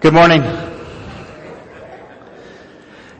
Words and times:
Good 0.00 0.14
morning. 0.14 0.40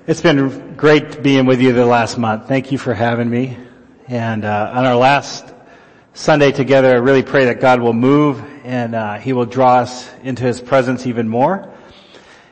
It's 0.06 0.22
been 0.22 0.76
great 0.76 1.22
being 1.22 1.44
with 1.44 1.60
you 1.60 1.74
the 1.74 1.84
last 1.84 2.16
month. 2.16 2.48
Thank 2.48 2.72
you 2.72 2.78
for 2.78 2.94
having 2.94 3.28
me. 3.28 3.58
And 4.08 4.46
uh, 4.46 4.72
on 4.72 4.86
our 4.86 4.96
last 4.96 5.52
Sunday 6.14 6.52
together, 6.52 6.88
I 6.88 6.96
really 6.96 7.22
pray 7.22 7.44
that 7.44 7.60
God 7.60 7.82
will 7.82 7.92
move 7.92 8.42
and 8.64 8.94
uh, 8.94 9.18
He 9.18 9.34
will 9.34 9.44
draw 9.44 9.80
us 9.80 10.10
into 10.22 10.44
His 10.44 10.62
presence 10.62 11.06
even 11.06 11.28
more. 11.28 11.70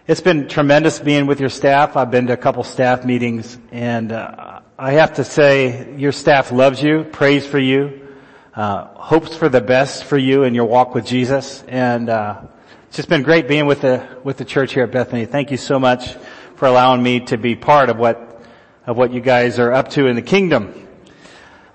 It's 0.07 0.21
been 0.21 0.47
tremendous 0.47 0.99
being 0.99 1.27
with 1.27 1.41
your 1.41 1.49
staff. 1.49 1.97
I've 1.97 2.11
been 2.11 2.27
to 2.27 2.35
a 2.35 2.37
couple 2.37 2.65
staff 2.65 3.07
meetings, 3.07 3.57
and 3.73 4.13
uh, 4.13 4.61
I 4.79 4.93
have 4.93 5.15
to 5.15 5.25
say, 5.25 5.97
your 5.97 6.13
staff 6.13 6.53
loves 6.53 6.83
you, 6.83 7.05
prays 7.05 7.47
for 7.47 7.59
you, 7.59 8.07
uh, 8.55 8.89
hopes 8.89 9.35
for 9.35 9.49
the 9.49 9.63
best 9.63 10.05
for 10.05 10.19
you 10.19 10.43
in 10.43 10.55
your 10.55 10.67
walk 10.67 10.95
with 10.95 11.07
Jesus, 11.07 11.65
and 11.67 12.11
uh, 12.11 12.43
it's 12.89 12.97
just 12.97 13.11
been 13.11 13.23
great 13.23 13.47
being 13.47 13.67
with 13.67 13.83
the, 13.83 14.09
with 14.25 14.39
the 14.39 14.47
church 14.47 14.73
here 14.73 14.85
at 14.85 14.91
Bethany. 14.91 15.27
Thank 15.27 15.51
you 15.51 15.59
so 15.59 15.79
much 15.79 16.15
for 16.57 16.65
allowing 16.65 17.03
me 17.03 17.21
to 17.27 17.37
be 17.37 17.55
part 17.55 17.91
of 17.91 17.99
what, 17.99 18.43
of 18.87 18.97
what 18.97 19.13
you 19.13 19.21
guys 19.21 19.59
are 19.59 19.71
up 19.71 19.91
to 19.91 20.07
in 20.07 20.17
the 20.17 20.23
kingdom. 20.23 20.89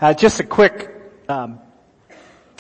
Uh, 0.02 0.16
just 0.16 0.40
a 0.40 0.44
quick, 0.44 0.90
um, 1.30 1.60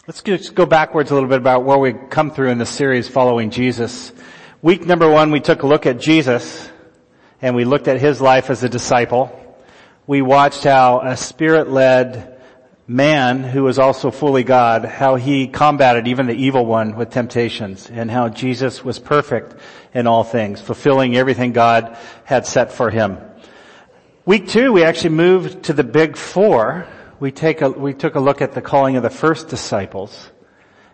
let's 0.06 0.22
just 0.22 0.54
go 0.54 0.68
backwards 0.68 1.10
a 1.10 1.16
little 1.16 1.28
bit 1.28 1.40
about 1.40 1.64
where 1.64 1.80
we 1.80 1.94
come 1.94 2.30
through 2.30 2.50
in 2.50 2.60
the 2.60 2.66
series 2.68 3.10
following 3.10 3.50
Jesus. 3.50 4.14
Week 4.62 4.86
number 4.86 5.10
one, 5.10 5.32
we 5.32 5.40
took 5.40 5.64
a 5.64 5.68
look 5.68 5.88
at 5.88 6.00
Jesus 6.00 6.70
and 7.42 7.56
we 7.56 7.66
looked 7.66 7.88
at 7.88 8.00
his 8.00 8.22
life 8.22 8.52
as 8.52 8.64
a 8.64 8.70
disciple. 8.70 9.58
We 10.06 10.22
watched 10.22 10.64
how 10.64 11.02
a 11.02 11.18
spirit-led 11.18 12.33
man 12.88 13.44
who 13.44 13.64
was 13.64 13.80
also 13.80 14.12
fully 14.12 14.44
God, 14.44 14.84
how 14.84 15.16
he 15.16 15.48
combated 15.48 16.08
even 16.08 16.28
the 16.28 16.34
evil 16.34 16.66
one 16.66 16.96
with 16.96 17.12
temptations 17.12 17.90
and 17.90 18.12
how 18.12 18.28
Jesus 18.28 18.84
was 18.84 19.00
perfect 19.00 19.56
in 19.94 20.06
all 20.06 20.24
things, 20.24 20.60
fulfilling 20.60 21.16
everything 21.16 21.54
God 21.54 21.98
had 22.26 22.46
set 22.46 22.74
for 22.74 22.90
him. 22.90 23.18
Week 24.26 24.48
two, 24.48 24.74
we 24.74 24.84
actually 24.84 25.12
moved 25.12 25.64
to 25.64 25.74
the 25.74 25.84
big 25.84 26.18
four. 26.18 26.88
We 27.20 27.32
take 27.32 27.62
a, 27.62 27.70
we 27.70 27.94
took 27.94 28.16
a 28.16 28.20
look 28.20 28.42
at 28.42 28.52
the 28.52 28.62
calling 28.62 28.98
of 28.98 29.04
the 29.04 29.10
first 29.10 29.48
disciples. 29.48 30.30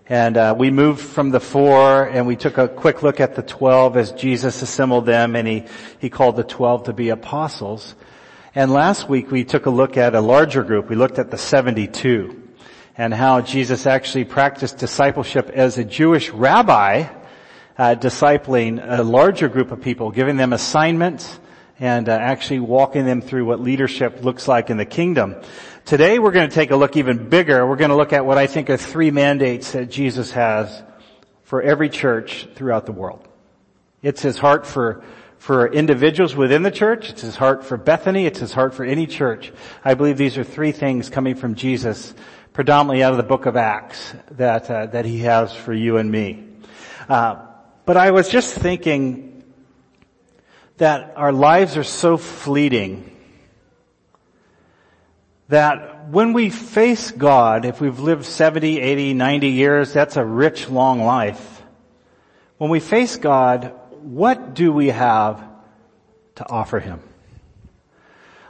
And 0.07 0.37
uh, 0.37 0.55
we 0.57 0.71
moved 0.71 1.01
from 1.01 1.29
the 1.29 1.39
four 1.39 2.03
and 2.03 2.25
we 2.25 2.35
took 2.35 2.57
a 2.57 2.67
quick 2.67 3.03
look 3.03 3.19
at 3.19 3.35
the 3.35 3.43
twelve 3.43 3.95
as 3.97 4.11
Jesus 4.11 4.63
assembled 4.63 5.05
them 5.05 5.35
and 5.35 5.47
he, 5.47 5.65
he 5.99 6.09
called 6.09 6.35
the 6.35 6.43
twelve 6.43 6.85
to 6.85 6.93
be 6.93 7.09
apostles. 7.09 7.95
And 8.55 8.73
last 8.73 9.08
week 9.08 9.30
we 9.30 9.44
took 9.44 9.67
a 9.67 9.69
look 9.69 9.95
at 9.95 10.16
a 10.16 10.22
larger 10.22 10.64
group. 10.64 10.89
We 10.89 10.95
looked 10.95 11.19
at 11.19 11.30
the 11.30 11.38
72 11.38 12.50
and 12.97 13.14
how 13.14 13.42
Jesus 13.42 13.86
actually 13.86 14.25
practiced 14.25 14.80
discipleship 14.80 15.52
as 15.53 15.78
a 15.78 15.83
Jewish 15.83 16.31
rabbi, 16.31 17.08
uh, 17.77 17.94
discipling 17.94 18.83
a 18.83 19.03
larger 19.03 19.50
group 19.50 19.72
of 19.72 19.81
people, 19.81 20.09
giving 20.09 20.36
them 20.36 20.52
assignments 20.52 21.39
and 21.80 22.09
uh, 22.09 22.14
actually 22.14 22.61
walking 22.61 23.05
them 23.05 23.22
through 23.22 23.45
what 23.45 23.59
leadership 23.59 24.23
looks 24.23 24.47
like 24.47 24.72
in 24.72 24.77
the 24.77 24.86
kingdom. 24.86 25.36
Today 25.86 26.17
we're 26.17 26.31
going 26.31 26.50
to 26.50 26.55
take 26.55 26.72
a 26.72 26.75
look 26.75 26.97
even 26.97 27.30
bigger. 27.30 27.67
We're 27.67 27.75
going 27.75 27.92
to 27.92 27.95
look 27.95 28.14
at 28.14 28.25
what 28.25 28.39
I 28.39 28.47
think 28.47 28.72
are 28.72 28.77
three 28.77 29.11
mandates 29.11 29.73
that 29.73 29.92
Jesus 29.92 30.31
has 30.31 30.81
for 31.44 31.61
every 31.61 31.89
church 31.89 32.47
throughout 32.55 32.88
the 32.88 32.94
world. 32.94 33.27
It's 34.02 34.23
his 34.23 34.39
heart 34.39 34.66
for 34.66 35.03
for 35.39 35.71
individuals 35.71 36.35
within 36.35 36.63
the 36.63 36.71
church. 36.71 37.09
It's 37.09 37.21
his 37.21 37.35
heart 37.35 37.63
for 37.63 37.77
Bethany. 37.77 38.25
It's 38.25 38.39
his 38.39 38.53
heart 38.53 38.73
for 38.75 38.83
any 38.83 39.07
church. 39.07 39.51
I 39.83 39.95
believe 39.95 40.17
these 40.17 40.37
are 40.37 40.43
three 40.43 40.73
things 40.73 41.09
coming 41.09 41.35
from 41.35 41.55
Jesus, 41.55 42.13
predominantly 42.53 43.03
out 43.03 43.11
of 43.11 43.17
the 43.17 43.23
book 43.23 43.45
of 43.45 43.55
Acts, 43.55 44.13
that 44.31 44.69
uh, 44.69 44.85
that 44.87 45.05
he 45.05 45.19
has 45.19 45.55
for 45.55 45.73
you 45.73 45.97
and 45.97 46.11
me. 46.11 46.45
Uh, 47.07 47.37
but 47.85 47.97
I 47.97 48.11
was 48.11 48.29
just 48.29 48.53
thinking 48.53 49.43
that 50.77 51.13
our 51.15 51.31
lives 51.31 51.77
are 51.77 51.83
so 51.83 52.17
fleeting 52.17 53.15
that 55.47 56.09
when 56.09 56.33
we 56.33 56.49
face 56.49 57.11
God, 57.11 57.65
if 57.65 57.81
we've 57.81 57.99
lived 57.99 58.25
70, 58.25 58.80
80, 58.80 59.14
90 59.14 59.49
years, 59.49 59.93
that's 59.93 60.17
a 60.17 60.23
rich, 60.23 60.69
long 60.69 61.02
life. 61.03 61.64
When 62.58 62.69
we 62.69 62.80
face 62.80 63.15
God, 63.15 63.73
what 64.04 64.54
do 64.54 64.71
we 64.71 64.87
have 64.87 65.43
to 66.36 66.49
offer 66.49 66.80
him? 66.80 67.02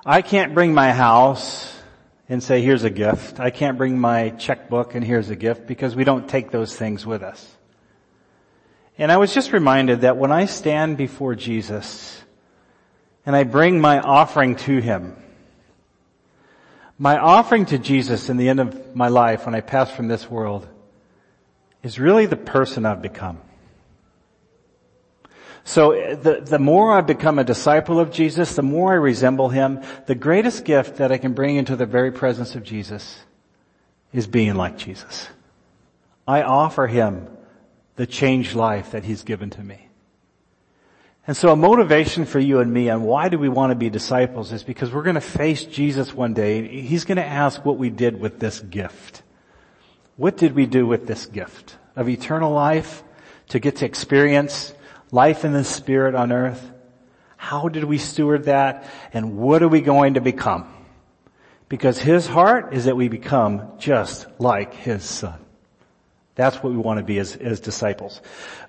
I 0.06 0.22
can't 0.22 0.54
bring 0.54 0.74
my 0.74 0.92
house 0.92 1.76
and 2.30 2.42
say, 2.44 2.62
here's 2.62 2.84
a 2.84 2.90
gift. 2.90 3.40
I 3.40 3.50
can't 3.50 3.78
bring 3.78 4.00
my 4.00 4.30
checkbook 4.30 4.96
and 4.96 5.04
here's 5.04 5.30
a 5.30 5.36
gift 5.36 5.68
because 5.68 5.96
we 5.96 6.04
don't 6.04 6.30
take 6.30 6.52
those 6.52 6.76
things 6.76 7.06
with 7.06 7.24
us. 7.24 7.56
And 8.98 9.12
I 9.12 9.18
was 9.18 9.34
just 9.34 9.54
reminded 9.54 10.02
that 10.02 10.18
when 10.18 10.32
I 10.32 10.46
stand 10.46 10.98
before 10.98 11.34
Jesus 11.34 12.22
and 13.26 13.36
I 13.36 13.44
bring 13.44 13.82
my 13.82 14.00
offering 14.00 14.56
to 14.58 14.80
him, 14.80 15.16
my 16.98 17.18
offering 17.18 17.66
to 17.68 17.78
Jesus 17.80 18.30
in 18.30 18.38
the 18.38 18.50
end 18.50 18.60
of 18.60 18.96
my 18.96 19.08
life 19.08 19.46
when 19.46 19.56
I 19.56 19.62
pass 19.62 19.90
from 19.90 20.08
this 20.08 20.30
world 20.30 20.68
is 21.82 21.98
really 21.98 22.26
the 22.26 22.36
person 22.36 22.86
I've 22.86 23.02
become. 23.02 23.40
So 25.64 25.94
uh, 25.94 26.16
the, 26.16 26.42
the 26.42 26.60
more 26.60 26.98
I 26.98 27.02
become 27.02 27.40
a 27.40 27.44
disciple 27.44 28.00
of 28.00 28.12
Jesus, 28.12 28.56
the 28.56 28.64
more 28.64 28.92
I 28.92 28.96
resemble 28.96 29.50
Him, 29.50 29.82
the 30.08 30.16
greatest 30.16 30.66
gift 30.66 30.98
that 30.98 31.12
I 31.12 31.18
can 31.18 31.34
bring 31.34 31.56
into 31.56 31.76
the 31.76 31.86
very 31.86 32.12
presence 32.12 32.56
of 32.56 32.64
Jesus 32.64 33.20
is 34.14 34.28
being 34.28 34.56
like 34.56 34.78
Jesus. 34.78 35.30
I 36.28 36.44
offer 36.44 36.88
Him 36.88 37.28
the 37.96 38.08
changed 38.08 38.56
life 38.56 38.92
that 38.92 39.04
He's 39.04 39.24
given 39.24 39.50
to 39.52 39.62
me. 39.62 39.90
And 41.28 41.38
so 41.38 41.52
a 41.52 41.56
motivation 41.56 42.26
for 42.26 42.40
you 42.40 42.60
and 42.60 42.74
me 42.74 42.90
on 42.90 43.04
why 43.04 43.30
do 43.30 43.38
we 43.38 43.50
want 43.50 43.70
to 43.70 43.76
be 43.76 43.92
disciples 43.92 44.52
is 44.52 44.64
because 44.64 44.92
we're 44.92 45.04
going 45.04 45.14
to 45.14 45.22
face 45.22 45.64
Jesus 45.64 46.12
one 46.12 46.34
day. 46.34 46.68
He's 46.82 47.06
going 47.06 47.18
to 47.18 47.26
ask 47.26 47.64
what 47.64 47.78
we 47.78 47.92
did 47.92 48.20
with 48.20 48.40
this 48.40 48.60
gift. 48.60 49.22
What 50.16 50.38
did 50.38 50.56
we 50.56 50.66
do 50.66 50.88
with 50.88 51.06
this 51.06 51.28
gift 51.28 51.78
of 51.96 52.10
eternal 52.10 52.52
life 52.52 53.04
to 53.50 53.60
get 53.60 53.76
to 53.78 53.86
experience 53.86 54.74
life 55.12 55.46
in 55.46 55.54
the 55.54 55.64
spirit 55.64 56.16
on 56.16 56.32
earth. 56.32 56.72
How 57.38 57.70
did 57.70 57.84
we 57.84 57.98
steward 57.98 58.46
that? 58.46 58.86
And 59.14 59.38
what 59.38 59.64
are 59.64 59.68
we 59.68 59.82
going 59.82 60.16
to 60.16 60.22
become? 60.22 60.74
Because 61.70 62.00
his 62.00 62.28
heart 62.28 62.74
is 62.74 62.86
that 62.86 62.98
we 62.98 63.08
become 63.08 63.78
just 63.78 64.28
like 64.40 64.74
his 64.74 65.04
son. 65.04 65.40
That's 66.36 66.56
what 66.58 66.72
we 66.72 66.78
want 66.78 67.00
to 67.00 67.04
be 67.04 67.20
as, 67.20 67.36
as 67.36 67.60
disciples. 67.60 68.22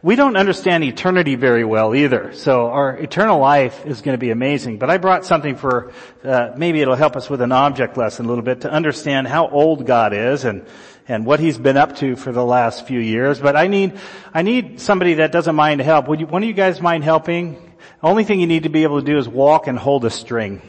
We 0.03 0.17
don't 0.17 0.37
understand 0.37 0.83
eternity 0.83 1.37
very 1.37 1.65
well 1.65 1.95
either. 1.95 2.33
So 2.33 2.67
our 2.67 2.97
eternal 2.97 3.39
life 3.39 3.87
is 3.87 4.03
going 4.03 4.15
to 4.15 4.19
be 4.19 4.31
amazing. 4.31 4.79
But 4.79 4.91
I 4.91 4.99
brought 4.99 5.25
something 5.25 5.55
for, 5.55 5.93
uh, 6.25 6.51
maybe 6.57 6.81
it'll 6.81 6.97
help 6.97 7.15
us 7.17 7.31
with 7.31 7.41
an 7.43 7.53
object 7.53 7.97
lesson 7.97 8.27
a 8.27 8.29
little 8.29 8.43
bit 8.43 8.63
to 8.63 8.71
understand 8.71 9.29
how 9.29 9.49
old 9.49 9.87
God 9.87 10.13
is 10.13 10.45
and, 10.45 10.67
and 11.11 11.27
what 11.27 11.41
he's 11.41 11.59
been 11.59 11.77
up 11.77 11.97
to 11.97 12.15
for 12.15 12.31
the 12.31 12.45
last 12.45 12.87
few 12.87 13.01
years. 13.01 13.41
But 13.41 13.57
I 13.57 13.67
need, 13.67 13.99
I 14.33 14.43
need 14.43 14.81
somebody 14.81 15.15
that 15.15 15.33
doesn't 15.33 15.57
mind 15.57 15.79
to 15.79 15.85
help. 15.85 16.07
Would 16.07 16.21
you, 16.21 16.27
one 16.27 16.45
of 16.45 16.49
you 16.49 16.55
guys 16.55 16.81
mind 16.81 17.03
helping? 17.03 17.77
Only 18.01 18.23
thing 18.23 18.39
you 18.41 18.47
need 18.47 18.63
to 18.63 18.69
be 18.69 18.85
able 18.85 19.01
to 19.01 19.05
do 19.05 19.19
is 19.19 19.29
walk 19.29 19.67
and 19.67 19.77
hold 19.77 20.05
a 20.05 20.11
string. 20.11 20.63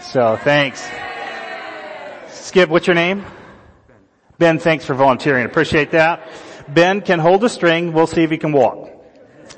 So 0.00 0.38
thanks. 0.42 0.88
Skip, 2.30 2.70
what's 2.70 2.86
your 2.86 2.94
name? 2.94 3.24
Ben, 4.38 4.58
thanks 4.58 4.86
for 4.86 4.94
volunteering. 4.94 5.44
Appreciate 5.44 5.90
that. 5.90 6.26
Ben 6.66 7.02
can 7.02 7.18
hold 7.18 7.44
a 7.44 7.50
string. 7.50 7.92
We'll 7.92 8.06
see 8.06 8.22
if 8.22 8.30
he 8.30 8.38
can 8.38 8.52
walk. 8.52 8.88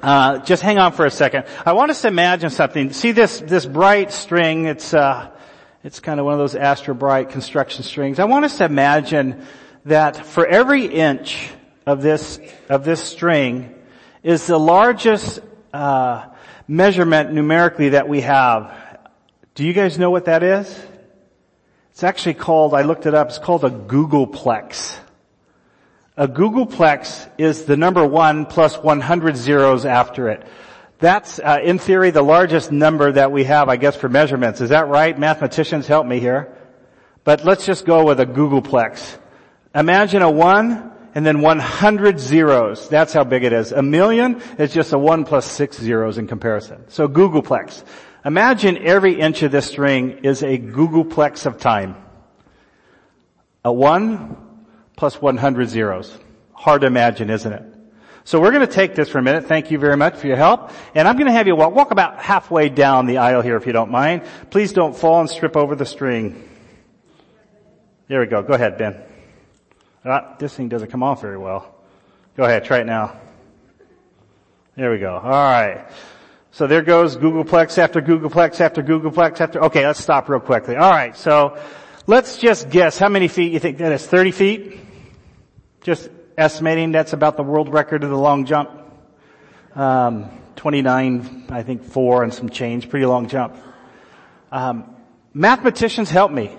Uh, 0.03 0.39
just 0.39 0.63
hang 0.63 0.79
on 0.79 0.91
for 0.91 1.07
a 1.07 1.11
second. 1.11 1.45
I 1.65 1.75
want 1.75 1.93
us 1.93 2.03
to 2.03 2.09
imagine 2.09 2.51
something. 2.51 2.93
See 2.93 3.13
this 3.13 3.39
this 3.39 3.65
bright 3.65 4.11
string? 4.11 4.65
It's 4.65 4.93
uh, 4.93 5.31
it's 5.85 5.99
kind 5.99 6.21
of 6.21 6.27
one 6.27 6.35
of 6.35 6.39
those 6.39 6.55
Astro 6.55 6.95
Bright 6.95 7.31
construction 7.31 7.83
strings. 7.83 8.19
I 8.19 8.25
want 8.25 8.45
us 8.45 8.59
to 8.59 8.65
imagine 8.65 9.45
that 9.85 10.17
for 10.17 10.47
every 10.47 10.87
inch 10.87 11.51
of 11.87 12.03
this 12.03 12.39
of 12.69 12.85
this 12.85 13.03
string 13.03 13.75
is 14.23 14.47
the 14.47 14.59
largest 14.59 15.41
uh, 15.73 16.27
measurement 16.69 17.33
numerically 17.33 17.91
that 17.91 18.09
we 18.09 18.21
have. 18.21 18.73
Do 19.55 19.65
you 19.65 19.73
guys 19.73 19.99
know 19.99 20.11
what 20.11 20.27
that 20.27 20.43
is? 20.45 20.87
It's 21.91 22.05
actually 22.05 22.35
called, 22.35 22.73
I 22.73 22.83
looked 22.83 23.07
it 23.07 23.15
up, 23.15 23.29
it's 23.29 23.39
called 23.39 23.65
a 23.65 23.71
googolplex. 23.71 24.97
A 26.17 26.29
googolplex 26.29 27.29
is 27.39 27.65
the 27.65 27.77
number 27.77 28.07
one 28.07 28.47
plus 28.47 28.79
100 28.79 29.37
zeros 29.37 29.85
after 29.85 30.29
it. 30.31 30.47
That's, 31.03 31.41
uh, 31.41 31.59
in 31.61 31.81
theory, 31.81 32.13
the 32.13 32.23
largest 32.23 32.71
number 32.71 33.11
that 33.11 33.33
we 33.33 33.43
have, 33.43 33.69
I 33.69 33.75
guess, 33.75 33.97
for 33.97 34.09
measurements. 34.09 34.61
Is 34.61 34.69
that 34.69 34.87
right? 34.87 35.19
Mathematicians, 35.19 35.89
help 35.89 36.07
me 36.07 36.21
here. 36.21 36.57
But 37.25 37.45
let's 37.45 37.67
just 37.67 37.85
go 37.85 38.05
with 38.05 38.21
a 38.21 38.25
googolplex. 38.25 39.19
Imagine 39.75 40.23
a 40.23 40.31
one 40.31 40.93
and 41.17 41.27
then 41.27 41.41
100 41.41 42.21
zeros. 42.21 42.89
That's 42.89 43.13
how 43.13 43.25
big 43.25 43.43
it 43.43 43.53
is. 43.53 43.73
A 43.73 43.83
million 43.83 44.41
is 44.59 44.73
just 44.73 44.93
a 44.93 44.99
one 44.99 45.25
plus 45.25 45.45
six 45.45 45.77
zeros 45.77 46.19
in 46.19 46.29
comparison. 46.29 46.85
So 46.87 47.09
googolplex. 47.09 47.83
Imagine 48.25 48.79
every 48.79 49.19
inch 49.19 49.43
of 49.43 49.51
this 49.51 49.67
string 49.67 50.21
is 50.23 50.45
a 50.45 50.57
googolplex 50.57 51.47
of 51.47 51.59
time. 51.59 51.97
A 53.65 53.73
one 53.73 54.37
plus 54.97 55.21
100 55.21 55.69
zeros. 55.69 56.17
Hard 56.53 56.83
to 56.83 56.87
imagine, 56.87 57.29
isn't 57.29 57.53
it? 57.53 57.72
So 58.25 58.41
we're 58.41 58.53
going 58.53 58.67
to 58.67 58.73
take 58.73 58.95
this 58.95 59.09
for 59.09 59.19
a 59.19 59.23
minute. 59.23 59.47
Thank 59.47 59.71
you 59.71 59.79
very 59.79 59.97
much 59.97 60.15
for 60.15 60.29
your 60.29 60.37
help. 60.37 60.71
And 60.95 61.09
I'm 61.09 61.17
going 61.17 61.27
to 61.27 61.33
have 61.33 61.49
you 61.49 61.57
walk, 61.57 61.75
walk 61.75 61.91
about 61.91 62.21
halfway 62.21 62.69
down 62.69 63.07
the 63.07 63.19
aisle 63.19 63.43
here 63.43 63.57
if 63.57 63.67
you 63.67 63.73
don't 63.73 63.91
mind. 63.91 64.23
Please 64.51 64.73
don't 64.73 64.97
fall 64.97 65.21
and 65.21 65.29
strip 65.29 65.57
over 65.57 65.75
the 65.75 65.87
string. 65.87 66.49
There 68.07 68.21
we 68.21 68.27
go. 68.27 68.43
Go 68.43 68.55
ahead, 68.55 68.79
Ben. 68.79 69.03
Ah, 70.05 70.37
this 70.39 70.55
thing 70.55 70.69
doesn't 70.69 70.91
come 70.91 71.03
off 71.03 71.21
very 71.21 71.39
well. 71.39 71.75
Go 72.37 72.45
ahead, 72.45 72.65
try 72.65 72.79
it 72.79 72.87
now. 72.87 73.19
There 74.77 74.91
we 74.91 74.99
go. 74.99 75.15
Alright. 75.15 75.87
So 76.53 76.67
there 76.67 76.83
goes 76.83 77.17
Googolplex 77.17 77.79
after 77.79 78.01
Googolplex 78.01 78.61
after 78.61 78.83
Googolplex 78.83 79.41
after, 79.41 79.65
okay, 79.65 79.87
let's 79.87 80.01
stop 80.01 80.29
real 80.29 80.41
quickly. 80.41 80.77
Alright, 80.77 81.17
so 81.17 81.59
let's 82.07 82.39
just 82.39 82.71
guess 82.71 82.99
how 82.99 83.09
many 83.09 83.29
feet 83.29 83.53
you 83.53 83.59
think 83.59 83.79
that 83.79 83.93
is. 83.93 84.07
30 84.07 84.31
feet? 84.31 84.81
Just 85.83 86.09
estimating 86.37 86.93
that's 86.93 87.13
about 87.13 87.37
the 87.37 87.43
world 87.43 87.73
record 87.73 88.05
of 88.05 88.11
the 88.11 88.19
long 88.19 88.45
jump. 88.47 88.71
Um, 89.75 90.31
29, 90.57 91.47
I 91.51 91.63
think 91.63 91.85
four 91.85 92.23
and 92.23 92.33
some 92.33 92.49
change, 92.49 92.89
pretty 92.89 93.07
long 93.07 93.29
jump. 93.29 93.57
Um, 94.51 94.95
mathematicians 95.33 96.11
help 96.11 96.31
me. 96.31 96.57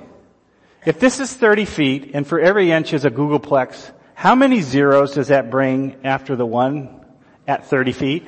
If 0.85 0.99
this 0.99 1.19
is 1.19 1.33
30 1.33 1.65
feet 1.65 2.11
and 2.13 2.27
for 2.27 2.39
every 2.39 2.71
inch 2.71 2.93
is 2.93 3.05
a 3.05 3.11
googolplex, 3.11 3.91
how 4.15 4.35
many 4.35 4.61
zeros 4.61 5.13
does 5.13 5.29
that 5.29 5.49
bring 5.49 5.97
after 6.03 6.35
the 6.35 6.45
one 6.45 7.05
at 7.47 7.67
30 7.67 7.91
feet? 7.93 8.27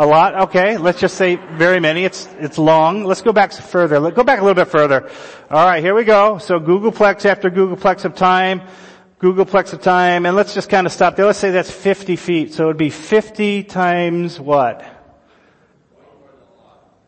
A 0.00 0.06
lot? 0.06 0.42
Okay. 0.48 0.76
Let's 0.76 1.00
just 1.00 1.16
say 1.16 1.36
very 1.36 1.80
many. 1.80 2.04
It's, 2.04 2.28
it's 2.38 2.56
long. 2.56 3.04
Let's 3.04 3.20
go 3.20 3.32
back 3.32 3.52
further. 3.52 3.98
Let's 3.98 4.14
go 4.14 4.22
back 4.22 4.38
a 4.38 4.42
little 4.42 4.54
bit 4.62 4.70
further. 4.70 5.10
Alright, 5.50 5.82
here 5.82 5.94
we 5.94 6.04
go. 6.04 6.38
So 6.38 6.60
googolplex 6.60 7.26
after 7.26 7.50
googolplex 7.50 8.04
of 8.04 8.14
time, 8.14 8.62
googolplex 9.20 9.72
of 9.72 9.82
time, 9.82 10.26
and 10.26 10.36
let's 10.36 10.54
just 10.54 10.68
kind 10.68 10.86
of 10.86 10.92
stop 10.92 11.16
there. 11.16 11.26
Let's 11.26 11.38
say 11.38 11.50
that's 11.50 11.70
50 11.70 12.16
feet. 12.16 12.54
So 12.54 12.64
it 12.64 12.66
would 12.68 12.76
be 12.76 12.90
50 12.90 13.64
times 13.64 14.38
what? 14.38 14.84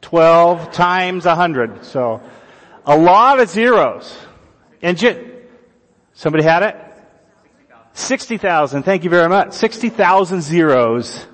12 0.02 0.72
times 0.72 1.24
100. 1.24 1.84
So 1.84 2.20
a 2.84 2.96
lot 2.96 3.38
of 3.38 3.48
zeros. 3.48 4.16
And 4.82 4.96
ju- 4.96 5.42
somebody 6.14 6.42
had 6.42 6.62
it? 6.62 6.76
60,000. 7.92 8.82
Thank 8.82 9.04
you 9.04 9.10
very 9.10 9.28
much. 9.28 9.52
60,000 9.52 10.42
zeros 10.42 11.26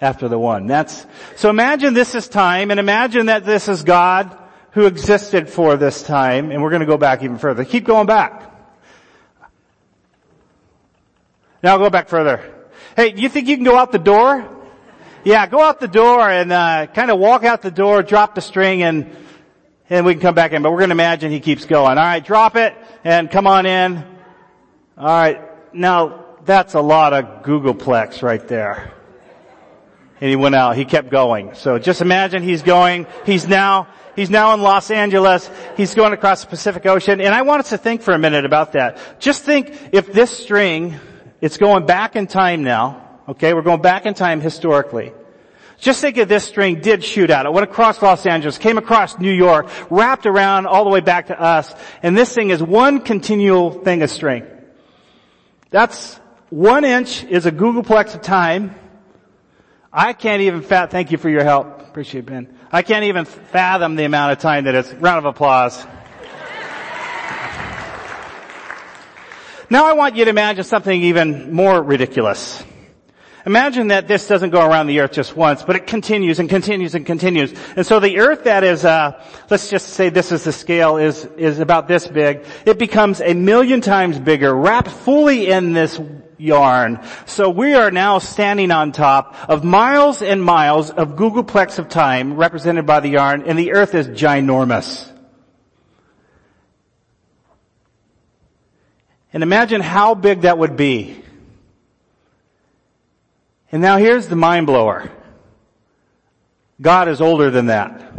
after 0.00 0.28
the 0.28 0.38
one. 0.38 0.66
That's, 0.66 1.06
so 1.36 1.50
imagine 1.50 1.94
this 1.94 2.14
is 2.14 2.28
time 2.28 2.70
and 2.70 2.78
imagine 2.80 3.26
that 3.26 3.44
this 3.44 3.68
is 3.68 3.82
God 3.82 4.36
who 4.72 4.86
existed 4.86 5.48
for 5.48 5.76
this 5.76 6.02
time 6.02 6.50
and 6.50 6.62
we're 6.62 6.70
going 6.70 6.80
to 6.80 6.86
go 6.86 6.98
back 6.98 7.22
even 7.22 7.38
further. 7.38 7.64
Keep 7.64 7.84
going 7.84 8.06
back. 8.06 8.53
Now 11.64 11.78
go 11.78 11.88
back 11.88 12.10
further. 12.10 12.44
Hey, 12.94 13.12
do 13.12 13.22
you 13.22 13.30
think 13.30 13.48
you 13.48 13.56
can 13.56 13.64
go 13.64 13.74
out 13.74 13.90
the 13.90 13.98
door? 13.98 14.46
Yeah, 15.24 15.46
go 15.46 15.62
out 15.62 15.80
the 15.80 15.88
door 15.88 16.28
and 16.28 16.52
uh, 16.52 16.88
kind 16.88 17.10
of 17.10 17.18
walk 17.18 17.42
out 17.42 17.62
the 17.62 17.70
door, 17.70 18.02
drop 18.02 18.34
the 18.34 18.42
string 18.42 18.82
and 18.82 19.16
and 19.88 20.04
we 20.04 20.12
can 20.12 20.20
come 20.20 20.34
back 20.34 20.52
in, 20.52 20.60
but 20.60 20.70
we're 20.70 20.80
going 20.80 20.90
to 20.90 20.94
imagine 20.94 21.30
he 21.30 21.40
keeps 21.40 21.64
going. 21.64 21.96
All 21.96 22.04
right, 22.04 22.22
drop 22.22 22.56
it 22.56 22.74
and 23.02 23.30
come 23.30 23.46
on 23.46 23.64
in. 23.64 23.96
All 24.98 25.06
right, 25.06 25.40
now 25.74 26.26
that's 26.44 26.74
a 26.74 26.82
lot 26.82 27.14
of 27.14 27.42
Googolplex 27.42 28.20
right 28.20 28.46
there. 28.46 28.92
And 30.20 30.28
he 30.28 30.36
went 30.36 30.54
out. 30.54 30.76
He 30.76 30.84
kept 30.84 31.08
going. 31.08 31.54
So 31.54 31.78
just 31.78 32.02
imagine 32.02 32.42
he's 32.42 32.62
going. 32.62 33.06
He's 33.24 33.48
now, 33.48 33.88
he's 34.16 34.28
now 34.28 34.52
in 34.52 34.60
Los 34.60 34.90
Angeles. 34.90 35.50
He's 35.78 35.94
going 35.94 36.12
across 36.12 36.42
the 36.42 36.48
Pacific 36.48 36.84
Ocean. 36.84 37.22
And 37.22 37.34
I 37.34 37.40
want 37.40 37.60
us 37.60 37.70
to 37.70 37.78
think 37.78 38.02
for 38.02 38.12
a 38.12 38.18
minute 38.18 38.44
about 38.44 38.72
that. 38.72 39.18
Just 39.18 39.44
think 39.44 39.74
if 39.92 40.12
this 40.12 40.30
string, 40.30 41.00
it's 41.44 41.58
going 41.58 41.84
back 41.84 42.16
in 42.16 42.26
time 42.26 42.64
now. 42.64 43.18
Okay, 43.28 43.52
we're 43.52 43.60
going 43.60 43.82
back 43.82 44.06
in 44.06 44.14
time 44.14 44.40
historically. 44.40 45.12
Just 45.78 46.00
think 46.00 46.16
if 46.16 46.26
this 46.26 46.42
string 46.42 46.80
did 46.80 47.04
shoot 47.04 47.28
out. 47.28 47.44
It 47.44 47.52
went 47.52 47.68
across 47.68 48.00
Los 48.00 48.24
Angeles, 48.24 48.56
came 48.56 48.78
across 48.78 49.18
New 49.18 49.30
York, 49.30 49.68
wrapped 49.90 50.24
around 50.24 50.66
all 50.66 50.84
the 50.84 50.90
way 50.90 51.00
back 51.00 51.26
to 51.26 51.38
us, 51.38 51.74
and 52.02 52.16
this 52.16 52.34
thing 52.34 52.48
is 52.48 52.62
one 52.62 53.02
continual 53.02 53.72
thing 53.72 54.00
of 54.00 54.08
string. 54.08 54.46
That's 55.68 56.18
one 56.48 56.82
inch 56.82 57.24
is 57.24 57.44
a 57.44 57.52
googolplex 57.52 58.14
of 58.14 58.22
time. 58.22 58.74
I 59.92 60.14
can't 60.14 60.40
even 60.40 60.62
fat, 60.62 60.90
thank 60.90 61.12
you 61.12 61.18
for 61.18 61.28
your 61.28 61.44
help. 61.44 61.82
Appreciate 61.82 62.20
it, 62.20 62.26
Ben. 62.26 62.58
I 62.72 62.80
can't 62.80 63.04
even 63.04 63.26
fathom 63.26 63.96
the 63.96 64.04
amount 64.04 64.32
of 64.32 64.38
time 64.38 64.64
that 64.64 64.74
it's, 64.74 64.94
round 64.94 65.18
of 65.18 65.26
applause. 65.26 65.84
Now 69.70 69.86
I 69.86 69.94
want 69.94 70.16
you 70.16 70.24
to 70.24 70.30
imagine 70.30 70.64
something 70.64 71.02
even 71.02 71.52
more 71.52 71.82
ridiculous. 71.82 72.62
Imagine 73.46 73.88
that 73.88 74.08
this 74.08 74.26
doesn't 74.26 74.50
go 74.50 74.66
around 74.66 74.86
the 74.86 75.00
earth 75.00 75.12
just 75.12 75.36
once, 75.36 75.62
but 75.62 75.76
it 75.76 75.86
continues 75.86 76.38
and 76.38 76.48
continues 76.48 76.94
and 76.94 77.04
continues. 77.04 77.52
And 77.76 77.86
so 77.86 78.00
the 78.00 78.18
earth 78.18 78.44
that 78.44 78.64
is, 78.64 78.86
uh, 78.86 79.22
let's 79.50 79.68
just 79.68 79.88
say 79.90 80.08
this 80.08 80.32
is 80.32 80.44
the 80.44 80.52
scale, 80.52 80.96
is, 80.96 81.26
is 81.36 81.58
about 81.58 81.86
this 81.86 82.06
big. 82.06 82.46
It 82.64 82.78
becomes 82.78 83.20
a 83.20 83.34
million 83.34 83.82
times 83.82 84.18
bigger, 84.18 84.54
wrapped 84.54 84.88
fully 84.88 85.48
in 85.48 85.74
this 85.74 86.00
yarn. 86.38 87.00
So 87.26 87.50
we 87.50 87.74
are 87.74 87.90
now 87.90 88.18
standing 88.18 88.70
on 88.70 88.92
top 88.92 89.36
of 89.48 89.62
miles 89.62 90.22
and 90.22 90.42
miles 90.42 90.90
of 90.90 91.10
googolplex 91.10 91.78
of 91.78 91.90
time 91.90 92.36
represented 92.36 92.86
by 92.86 93.00
the 93.00 93.10
yarn, 93.10 93.42
and 93.42 93.58
the 93.58 93.72
earth 93.74 93.94
is 93.94 94.08
ginormous. 94.08 95.13
And 99.34 99.42
imagine 99.42 99.82
how 99.82 100.14
big 100.14 100.42
that 100.42 100.56
would 100.56 100.76
be 100.76 101.24
and 103.74 103.82
now 103.82 103.96
here's 103.96 104.28
the 104.28 104.36
mind 104.36 104.68
blower. 104.68 105.10
God 106.80 107.08
is 107.08 107.20
older 107.20 107.50
than 107.50 107.66
that. 107.66 108.12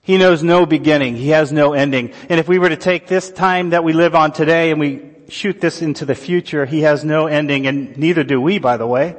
He 0.00 0.18
knows 0.18 0.42
no 0.42 0.66
beginning. 0.66 1.14
He 1.14 1.28
has 1.28 1.52
no 1.52 1.72
ending. 1.72 2.12
And 2.28 2.40
if 2.40 2.48
we 2.48 2.58
were 2.58 2.70
to 2.70 2.76
take 2.76 3.06
this 3.06 3.30
time 3.30 3.70
that 3.70 3.84
we 3.84 3.92
live 3.92 4.16
on 4.16 4.32
today 4.32 4.72
and 4.72 4.80
we 4.80 5.08
shoot 5.28 5.60
this 5.60 5.82
into 5.82 6.04
the 6.04 6.16
future, 6.16 6.66
He 6.66 6.80
has 6.80 7.04
no 7.04 7.28
ending 7.28 7.68
and 7.68 7.96
neither 7.96 8.24
do 8.24 8.40
we, 8.40 8.58
by 8.58 8.76
the 8.76 8.88
way. 8.88 9.14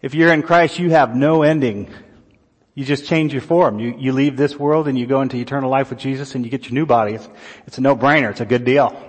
If 0.00 0.14
you're 0.14 0.32
in 0.32 0.42
Christ, 0.42 0.78
you 0.78 0.90
have 0.90 1.16
no 1.16 1.42
ending. 1.42 1.92
You 2.76 2.84
just 2.84 3.06
change 3.06 3.32
your 3.32 3.42
form. 3.42 3.80
You, 3.80 3.96
you 3.98 4.12
leave 4.12 4.36
this 4.36 4.56
world 4.56 4.86
and 4.86 4.96
you 4.96 5.06
go 5.06 5.22
into 5.22 5.38
eternal 5.38 5.70
life 5.70 5.90
with 5.90 5.98
Jesus 5.98 6.36
and 6.36 6.44
you 6.44 6.52
get 6.52 6.66
your 6.66 6.74
new 6.74 6.86
body. 6.86 7.14
It's, 7.14 7.28
it's 7.66 7.78
a 7.78 7.80
no-brainer. 7.80 8.30
It's 8.30 8.40
a 8.40 8.46
good 8.46 8.64
deal. 8.64 9.05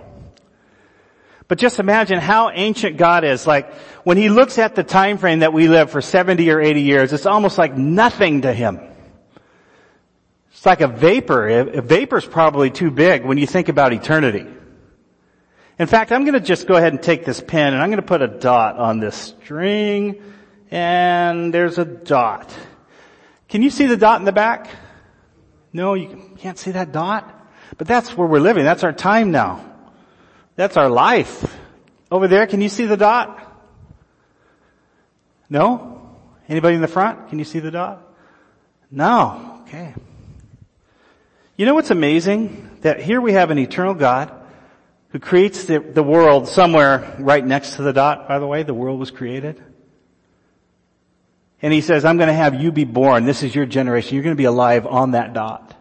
But 1.47 1.59
just 1.59 1.79
imagine 1.79 2.19
how 2.19 2.49
ancient 2.49 2.97
God 2.97 3.23
is. 3.23 3.47
Like, 3.47 3.73
when 4.03 4.17
He 4.17 4.29
looks 4.29 4.57
at 4.57 4.75
the 4.75 4.83
time 4.83 5.17
frame 5.17 5.39
that 5.39 5.53
we 5.53 5.67
live 5.67 5.91
for 5.91 6.01
70 6.01 6.49
or 6.51 6.59
80 6.59 6.81
years, 6.81 7.13
it's 7.13 7.25
almost 7.25 7.57
like 7.57 7.77
nothing 7.77 8.42
to 8.42 8.54
Him. 8.54 8.80
It's 10.51 10.66
like 10.66 10.81
a 10.81 10.87
vapor. 10.87 11.47
A 11.47 11.81
vapor's 11.81 12.25
probably 12.25 12.69
too 12.69 12.92
big 12.92 13.23
when 13.23 13.37
you 13.37 13.47
think 13.47 13.69
about 13.69 13.94
eternity. 13.94 14.45
In 15.80 15.85
fact, 15.85 16.11
I'm 16.11 16.25
gonna 16.25 16.39
just 16.39 16.68
go 16.68 16.75
ahead 16.75 16.94
and 16.94 17.01
take 17.01 17.23
this 17.23 17.39
pen 17.39 17.73
and 17.73 17.81
I'm 17.81 17.92
gonna 17.92 18.01
put 18.01 18.23
a 18.23 18.27
dot 18.27 18.77
on 18.77 18.99
this 18.99 19.16
string, 19.16 20.21
and 20.71 21.54
there's 21.54 21.77
a 21.77 21.85
dot. 21.85 22.51
Can 23.47 23.61
you 23.61 23.69
see 23.69 23.85
the 23.85 23.95
dot 23.95 24.19
in 24.19 24.25
the 24.25 24.31
back? 24.31 24.69
No, 25.71 25.94
you 25.94 26.31
can't 26.39 26.57
see 26.57 26.71
that 26.71 26.92
dot? 26.92 27.31
But 27.77 27.87
that's 27.87 28.18
where 28.18 28.27
we're 28.27 28.39
living. 28.39 28.66
That's 28.66 28.83
our 28.83 28.92
time 28.92 29.30
now. 29.30 29.63
That's 30.57 30.76
our 30.76 30.90
life. 30.90 31.57
Over 32.11 32.28
there, 32.28 32.45
can 32.47 32.59
you 32.59 32.68
see 32.68 32.85
the 32.85 32.97
dot? 32.97 33.44
No? 35.49 36.18
Anybody 36.49 36.76
in 36.76 36.81
the 36.81 36.87
front? 36.87 37.30
Can 37.30 37.40
you 37.40 37.45
see 37.45 37.59
the 37.59 37.71
dot? 37.71 38.02
No. 38.92 39.61
Okay. 39.61 39.94
You 41.56 41.66
know 41.66 41.76
what's 41.76 41.92
amazing? 41.92 42.80
That 42.81 42.99
here 42.99 43.21
we 43.21 43.33
have 43.33 43.52
an 43.52 43.59
eternal 43.59 43.94
God 43.94 44.31
who 45.09 45.19
creates 45.19 45.66
the, 45.66 45.80
the 45.80 46.04
world 46.04 46.47
somewhere 46.47 47.16
right 47.19 47.45
next 47.45 47.76
to 47.76 47.83
the 47.83 47.94
dot, 47.94 48.28
by 48.28 48.40
the 48.40 48.47
way, 48.47 48.64
the 48.64 48.73
world 48.73 48.99
was 48.99 49.11
created. 49.11 49.64
And 51.61 51.71
he 51.71 51.81
says, 51.81 52.04
I'm 52.04 52.18
going 52.18 52.28
to 52.28 52.33
have 52.33 52.56
you 52.56 52.71
be 52.71 52.83
born. 52.83 53.26
This 53.26 53.44
is 53.44 53.54
your 53.54 53.66
generation. 53.66 54.16
You're 54.16 54.23
going 54.23 54.35
to 54.35 54.37
be 54.37 54.45
alive 54.45 54.85
on 54.85 55.11
that 55.11 55.33
dot. 55.33 55.73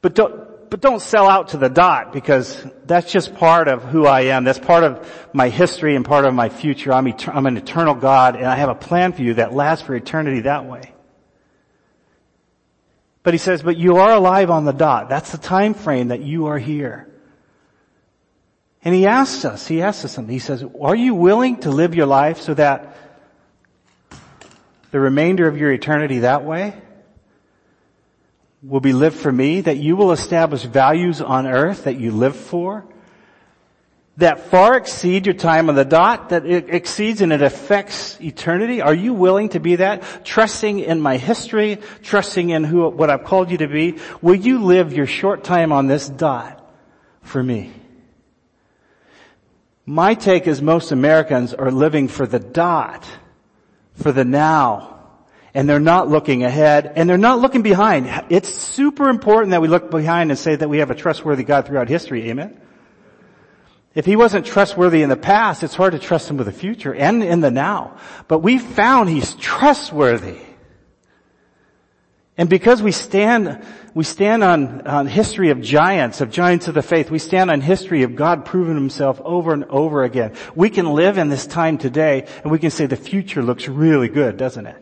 But 0.00 0.14
don't, 0.14 0.51
but 0.72 0.80
don't 0.80 1.02
sell 1.02 1.28
out 1.28 1.48
to 1.48 1.58
the 1.58 1.68
dot 1.68 2.14
because 2.14 2.56
that's 2.86 3.12
just 3.12 3.34
part 3.34 3.68
of 3.68 3.82
who 3.82 4.06
I 4.06 4.22
am. 4.22 4.44
That's 4.44 4.58
part 4.58 4.84
of 4.84 5.06
my 5.34 5.50
history 5.50 5.94
and 5.96 6.02
part 6.02 6.24
of 6.24 6.32
my 6.32 6.48
future. 6.48 6.94
I'm, 6.94 7.14
I'm 7.26 7.44
an 7.44 7.58
eternal 7.58 7.94
God 7.94 8.36
and 8.36 8.46
I 8.46 8.56
have 8.56 8.70
a 8.70 8.74
plan 8.74 9.12
for 9.12 9.20
you 9.20 9.34
that 9.34 9.52
lasts 9.52 9.84
for 9.84 9.94
eternity 9.94 10.40
that 10.40 10.64
way. 10.64 10.94
But 13.22 13.34
he 13.34 13.38
says, 13.38 13.62
but 13.62 13.76
you 13.76 13.98
are 13.98 14.12
alive 14.12 14.48
on 14.48 14.64
the 14.64 14.72
dot. 14.72 15.10
That's 15.10 15.30
the 15.30 15.36
time 15.36 15.74
frame 15.74 16.08
that 16.08 16.22
you 16.22 16.46
are 16.46 16.58
here. 16.58 17.06
And 18.82 18.94
he 18.94 19.06
asks 19.06 19.44
us, 19.44 19.66
he 19.66 19.82
asks 19.82 20.06
us 20.06 20.12
something. 20.12 20.32
He 20.32 20.38
says, 20.38 20.64
are 20.80 20.96
you 20.96 21.14
willing 21.14 21.58
to 21.58 21.70
live 21.70 21.94
your 21.94 22.06
life 22.06 22.40
so 22.40 22.54
that 22.54 22.96
the 24.90 25.00
remainder 25.00 25.46
of 25.46 25.58
your 25.58 25.70
eternity 25.70 26.20
that 26.20 26.46
way? 26.46 26.80
Will 28.62 28.80
be 28.80 28.92
lived 28.92 29.16
for 29.16 29.32
me, 29.32 29.60
that 29.60 29.78
you 29.78 29.96
will 29.96 30.12
establish 30.12 30.62
values 30.62 31.20
on 31.20 31.46
earth 31.46 31.84
that 31.84 31.98
you 31.98 32.12
live 32.12 32.36
for, 32.36 32.84
that 34.18 34.38
far 34.50 34.76
exceed 34.76 35.26
your 35.26 35.34
time 35.34 35.68
on 35.68 35.74
the 35.74 35.84
dot, 35.84 36.28
that 36.28 36.46
it 36.46 36.68
exceeds 36.68 37.22
and 37.22 37.32
it 37.32 37.42
affects 37.42 38.20
eternity? 38.20 38.82
Are 38.82 38.94
you 38.94 39.14
willing 39.14 39.48
to 39.50 39.60
be 39.60 39.76
that? 39.76 40.24
Trusting 40.24 40.80
in 40.80 41.00
my 41.00 41.16
history, 41.16 41.78
trusting 42.02 42.50
in 42.50 42.62
who, 42.62 42.88
what 42.88 43.10
I've 43.10 43.24
called 43.24 43.50
you 43.50 43.58
to 43.58 43.68
be? 43.68 43.98
Will 44.20 44.34
you 44.34 44.62
live 44.62 44.92
your 44.92 45.06
short 45.06 45.44
time 45.44 45.72
on 45.72 45.86
this 45.86 46.08
dot 46.08 46.70
for 47.22 47.42
me? 47.42 47.72
My 49.86 50.14
take 50.14 50.46
is 50.46 50.62
most 50.62 50.92
Americans 50.92 51.54
are 51.54 51.70
living 51.70 52.06
for 52.06 52.26
the 52.26 52.38
dot, 52.38 53.08
for 53.94 54.12
the 54.12 54.24
now, 54.24 54.91
and 55.54 55.68
they're 55.68 55.80
not 55.80 56.08
looking 56.08 56.44
ahead 56.44 56.92
and 56.96 57.08
they're 57.08 57.18
not 57.18 57.40
looking 57.40 57.62
behind. 57.62 58.08
It's 58.30 58.48
super 58.48 59.08
important 59.08 59.50
that 59.50 59.60
we 59.60 59.68
look 59.68 59.90
behind 59.90 60.30
and 60.30 60.38
say 60.38 60.56
that 60.56 60.68
we 60.68 60.78
have 60.78 60.90
a 60.90 60.94
trustworthy 60.94 61.44
God 61.44 61.66
throughout 61.66 61.88
history. 61.88 62.30
Amen. 62.30 62.58
If 63.94 64.06
he 64.06 64.16
wasn't 64.16 64.46
trustworthy 64.46 65.02
in 65.02 65.10
the 65.10 65.16
past, 65.16 65.62
it's 65.62 65.74
hard 65.74 65.92
to 65.92 65.98
trust 65.98 66.30
him 66.30 66.38
with 66.38 66.46
the 66.46 66.52
future 66.52 66.94
and 66.94 67.22
in 67.22 67.40
the 67.40 67.50
now. 67.50 67.98
But 68.26 68.38
we 68.38 68.58
found 68.58 69.10
he's 69.10 69.34
trustworthy. 69.34 70.38
And 72.38 72.48
because 72.48 72.80
we 72.80 72.92
stand, 72.92 73.62
we 73.92 74.04
stand 74.04 74.42
on, 74.42 74.86
on 74.86 75.06
history 75.06 75.50
of 75.50 75.60
giants, 75.60 76.22
of 76.22 76.30
giants 76.30 76.66
of 76.68 76.72
the 76.72 76.82
faith, 76.82 77.10
we 77.10 77.18
stand 77.18 77.50
on 77.50 77.60
history 77.60 78.04
of 78.04 78.16
God 78.16 78.46
proving 78.46 78.74
himself 78.74 79.20
over 79.22 79.52
and 79.52 79.64
over 79.64 80.02
again. 80.02 80.32
We 80.54 80.70
can 80.70 80.94
live 80.94 81.18
in 81.18 81.28
this 81.28 81.46
time 81.46 81.76
today 81.76 82.26
and 82.42 82.50
we 82.50 82.58
can 82.58 82.70
say 82.70 82.86
the 82.86 82.96
future 82.96 83.42
looks 83.42 83.68
really 83.68 84.08
good, 84.08 84.38
doesn't 84.38 84.66
it? 84.66 84.81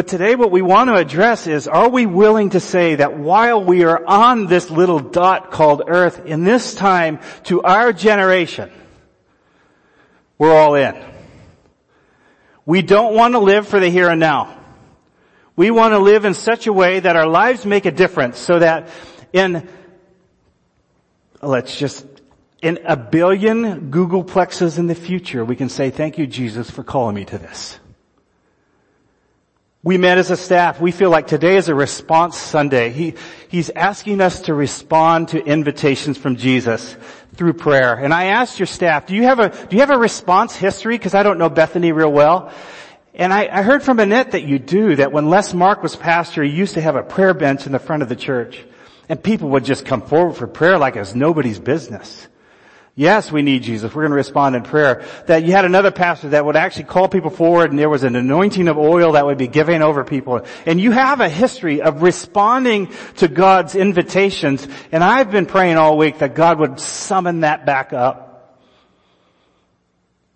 But 0.00 0.08
today 0.08 0.34
what 0.34 0.50
we 0.50 0.62
want 0.62 0.88
to 0.88 0.94
address 0.94 1.46
is, 1.46 1.68
are 1.68 1.90
we 1.90 2.06
willing 2.06 2.48
to 2.50 2.58
say 2.58 2.94
that 2.94 3.18
while 3.18 3.62
we 3.62 3.84
are 3.84 4.02
on 4.06 4.46
this 4.46 4.70
little 4.70 4.98
dot 4.98 5.50
called 5.50 5.82
earth, 5.86 6.24
in 6.24 6.42
this 6.42 6.74
time 6.74 7.20
to 7.44 7.60
our 7.60 7.92
generation, 7.92 8.72
we're 10.38 10.56
all 10.56 10.74
in. 10.74 10.96
We 12.64 12.80
don't 12.80 13.14
want 13.14 13.34
to 13.34 13.40
live 13.40 13.68
for 13.68 13.78
the 13.78 13.90
here 13.90 14.08
and 14.08 14.18
now. 14.18 14.58
We 15.54 15.70
want 15.70 15.92
to 15.92 15.98
live 15.98 16.24
in 16.24 16.32
such 16.32 16.66
a 16.66 16.72
way 16.72 17.00
that 17.00 17.16
our 17.16 17.28
lives 17.28 17.66
make 17.66 17.84
a 17.84 17.90
difference 17.90 18.38
so 18.38 18.58
that 18.58 18.88
in, 19.34 19.68
let's 21.42 21.76
just, 21.76 22.06
in 22.62 22.78
a 22.86 22.96
billion 22.96 23.90
Googolplexes 23.90 24.78
in 24.78 24.86
the 24.86 24.94
future, 24.94 25.44
we 25.44 25.56
can 25.56 25.68
say, 25.68 25.90
thank 25.90 26.16
you 26.16 26.26
Jesus 26.26 26.70
for 26.70 26.82
calling 26.82 27.14
me 27.14 27.26
to 27.26 27.36
this. 27.36 27.78
We 29.82 29.96
met 29.96 30.18
as 30.18 30.30
a 30.30 30.36
staff. 30.36 30.78
We 30.78 30.92
feel 30.92 31.08
like 31.08 31.26
today 31.26 31.56
is 31.56 31.70
a 31.70 31.74
response 31.74 32.36
Sunday. 32.36 32.90
He, 32.90 33.14
he's 33.48 33.70
asking 33.70 34.20
us 34.20 34.42
to 34.42 34.52
respond 34.52 35.28
to 35.28 35.42
invitations 35.42 36.18
from 36.18 36.36
Jesus 36.36 36.98
through 37.34 37.54
prayer. 37.54 37.94
And 37.94 38.12
I 38.12 38.24
asked 38.24 38.58
your 38.58 38.66
staff, 38.66 39.06
do 39.06 39.14
you 39.14 39.22
have 39.22 39.38
a, 39.38 39.48
do 39.48 39.76
you 39.76 39.80
have 39.80 39.88
a 39.88 39.96
response 39.96 40.54
history? 40.54 40.98
Cause 40.98 41.14
I 41.14 41.22
don't 41.22 41.38
know 41.38 41.48
Bethany 41.48 41.92
real 41.92 42.12
well. 42.12 42.52
And 43.14 43.32
I, 43.32 43.48
I 43.50 43.62
heard 43.62 43.82
from 43.82 44.00
Annette 44.00 44.32
that 44.32 44.42
you 44.42 44.58
do, 44.58 44.96
that 44.96 45.12
when 45.12 45.30
Les 45.30 45.54
Mark 45.54 45.82
was 45.82 45.96
pastor, 45.96 46.42
he 46.42 46.50
used 46.50 46.74
to 46.74 46.82
have 46.82 46.96
a 46.96 47.02
prayer 47.02 47.32
bench 47.32 47.64
in 47.64 47.72
the 47.72 47.78
front 47.78 48.02
of 48.02 48.10
the 48.10 48.16
church. 48.16 48.62
And 49.08 49.22
people 49.22 49.48
would 49.50 49.64
just 49.64 49.86
come 49.86 50.02
forward 50.02 50.34
for 50.36 50.46
prayer 50.46 50.76
like 50.76 50.96
it 50.96 51.00
was 51.00 51.14
nobody's 51.14 51.58
business. 51.58 52.28
Yes, 52.96 53.30
we 53.30 53.42
need 53.42 53.62
Jesus. 53.62 53.94
We're 53.94 54.02
going 54.02 54.10
to 54.10 54.16
respond 54.16 54.56
in 54.56 54.62
prayer. 54.62 55.04
That 55.26 55.44
you 55.44 55.52
had 55.52 55.64
another 55.64 55.90
pastor 55.90 56.30
that 56.30 56.44
would 56.44 56.56
actually 56.56 56.84
call 56.84 57.08
people 57.08 57.30
forward 57.30 57.70
and 57.70 57.78
there 57.78 57.88
was 57.88 58.02
an 58.02 58.16
anointing 58.16 58.68
of 58.68 58.78
oil 58.78 59.12
that 59.12 59.24
would 59.24 59.38
be 59.38 59.46
given 59.46 59.80
over 59.80 60.04
people. 60.04 60.44
And 60.66 60.80
you 60.80 60.90
have 60.90 61.20
a 61.20 61.28
history 61.28 61.82
of 61.82 62.02
responding 62.02 62.92
to 63.16 63.28
God's 63.28 63.74
invitations. 63.76 64.66
And 64.90 65.04
I've 65.04 65.30
been 65.30 65.46
praying 65.46 65.76
all 65.76 65.96
week 65.96 66.18
that 66.18 66.34
God 66.34 66.58
would 66.58 66.80
summon 66.80 67.40
that 67.40 67.64
back 67.64 67.92
up. 67.92 68.26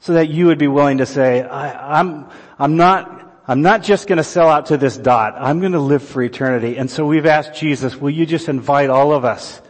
So 0.00 0.14
that 0.14 0.28
you 0.28 0.46
would 0.46 0.58
be 0.58 0.68
willing 0.68 0.98
to 0.98 1.06
say, 1.06 1.42
I, 1.42 2.00
I'm, 2.00 2.28
I'm 2.58 2.76
not, 2.76 3.42
I'm 3.48 3.62
not 3.62 3.82
just 3.82 4.06
going 4.06 4.18
to 4.18 4.24
sell 4.24 4.48
out 4.48 4.66
to 4.66 4.76
this 4.76 4.96
dot. 4.96 5.34
I'm 5.36 5.60
going 5.60 5.72
to 5.72 5.80
live 5.80 6.02
for 6.02 6.22
eternity. 6.22 6.76
And 6.76 6.90
so 6.90 7.04
we've 7.04 7.26
asked 7.26 7.54
Jesus, 7.54 7.96
will 7.96 8.10
you 8.10 8.26
just 8.26 8.48
invite 8.48 8.90
all 8.90 9.12
of 9.12 9.24
us 9.24 9.60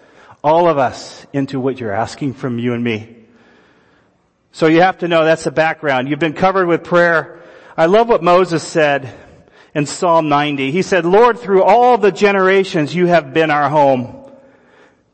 all 0.44 0.68
of 0.68 0.76
us 0.76 1.26
into 1.32 1.58
what 1.58 1.80
you're 1.80 1.90
asking 1.90 2.34
from 2.34 2.58
you 2.58 2.74
and 2.74 2.84
me. 2.84 3.16
So 4.52 4.66
you 4.66 4.82
have 4.82 4.98
to 4.98 5.08
know 5.08 5.24
that's 5.24 5.44
the 5.44 5.50
background. 5.50 6.08
You've 6.08 6.18
been 6.18 6.34
covered 6.34 6.66
with 6.66 6.84
prayer. 6.84 7.42
I 7.78 7.86
love 7.86 8.08
what 8.08 8.22
Moses 8.22 8.62
said 8.62 9.12
in 9.74 9.86
Psalm 9.86 10.28
90. 10.28 10.70
He 10.70 10.82
said, 10.82 11.06
Lord, 11.06 11.38
through 11.38 11.62
all 11.62 11.96
the 11.96 12.12
generations 12.12 12.94
you 12.94 13.06
have 13.06 13.32
been 13.32 13.50
our 13.50 13.70
home. 13.70 14.30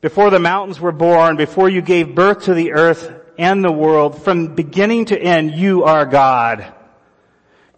Before 0.00 0.30
the 0.30 0.40
mountains 0.40 0.80
were 0.80 0.92
born, 0.92 1.37
before 1.37 1.68
you 1.68 1.80
gave 1.80 2.14
birth 2.14 2.44
to 2.44 2.54
the 2.54 2.72
earth 2.72 3.14
and 3.38 3.64
the 3.64 3.72
world, 3.72 4.22
from 4.22 4.56
beginning 4.56 5.06
to 5.06 5.18
end, 5.18 5.52
you 5.52 5.84
are 5.84 6.06
God. 6.06 6.75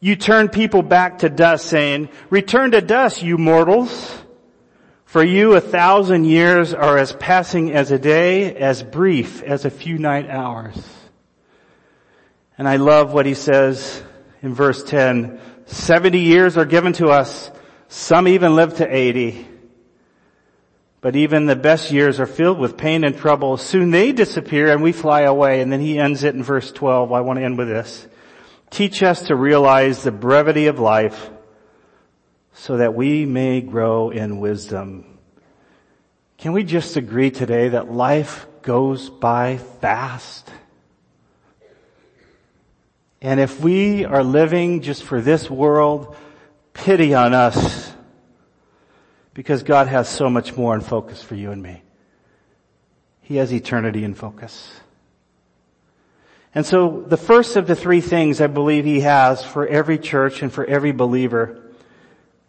You 0.01 0.17
turn 0.17 0.49
people 0.49 0.83
back 0.83 1.19
to 1.19 1.29
dust 1.29 1.67
saying, 1.67 2.09
return 2.31 2.71
to 2.71 2.81
dust, 2.81 3.23
you 3.23 3.37
mortals. 3.37 4.22
For 5.13 5.23
you 5.23 5.53
a 5.53 5.61
thousand 5.61 6.25
years 6.25 6.73
are 6.73 6.97
as 6.97 7.13
passing 7.13 7.71
as 7.71 7.91
a 7.91 7.99
day, 7.99 8.57
as 8.57 8.83
brief 8.83 9.43
as 9.43 9.67
a 9.67 9.71
few 9.71 9.99
night 9.99 10.31
hours. 10.31 10.75
And 12.57 12.67
I 12.67 12.77
love 12.77 13.13
what 13.13 13.27
he 13.27 13.35
says 13.35 14.03
in 14.41 14.55
verse 14.55 14.83
10. 14.83 15.39
70 15.67 16.19
years 16.19 16.57
are 16.57 16.65
given 16.65 16.95
to 16.95 17.09
us. 17.09 17.51
Some 17.89 18.27
even 18.27 18.57
live 18.57 18.79
to 18.79 18.87
80. 18.89 19.47
But 21.03 21.15
even 21.15 21.45
the 21.45 21.57
best 21.57 21.93
years 21.93 22.19
are 22.19 22.25
filled 22.25 22.59
with 22.59 22.79
pain 22.79 23.05
and 23.05 23.15
trouble. 23.15 23.59
Soon 23.59 23.91
they 23.91 24.13
disappear 24.13 24.73
and 24.73 24.83
we 24.83 24.93
fly 24.93 25.25
away. 25.25 25.61
And 25.61 25.71
then 25.71 25.81
he 25.81 25.99
ends 25.99 26.25
it 26.25 26.35
in 26.35 26.43
verse 26.43 26.73
12. 26.73 27.13
I 27.13 27.21
want 27.21 27.39
to 27.39 27.45
end 27.45 27.59
with 27.59 27.69
this. 27.69 28.09
Teach 28.71 29.03
us 29.03 29.27
to 29.27 29.37
realize 29.37 30.05
the 30.05 30.11
brevity 30.11 30.69
of 30.69 30.79
life 30.79 31.29
so 32.55 32.77
that 32.77 32.95
we 32.95 33.27
may 33.27 33.61
grow 33.61 34.11
in 34.11 34.39
wisdom. 34.39 35.19
Can 36.39 36.53
we 36.53 36.65
just 36.65 36.97
agree 36.97 37.31
today 37.31 37.71
that 37.71 37.91
life 37.91 38.47
goes 38.63 39.09
by 39.11 39.59
fast? 39.81 40.51
And 43.21 43.39
if 43.39 43.61
we 43.61 44.05
are 44.05 44.25
living 44.25 44.83
just 44.83 45.05
for 45.05 45.21
this 45.21 45.49
world, 45.49 46.17
pity 46.75 47.15
on 47.15 47.35
us 47.35 47.93
because 49.35 49.63
God 49.63 49.87
has 49.87 50.09
so 50.09 50.29
much 50.29 50.57
more 50.57 50.75
in 50.75 50.81
focus 50.81 51.23
for 51.23 51.35
you 51.35 51.53
and 51.53 51.63
me. 51.63 51.83
He 53.21 53.37
has 53.37 53.53
eternity 53.53 54.05
in 54.05 54.15
focus. 54.15 54.73
And 56.55 56.67
so 56.67 57.05
the 57.07 57.17
first 57.17 57.57
of 57.57 57.67
the 57.67 57.77
three 57.77 58.01
things 58.01 58.41
I 58.41 58.47
believe 58.49 58.85
he 58.85 59.01
has 59.01 59.43
for 59.43 59.67
every 59.67 59.99
church 59.99 60.43
and 60.43 60.53
for 60.53 60.65
every 60.65 60.93
believer 60.93 61.62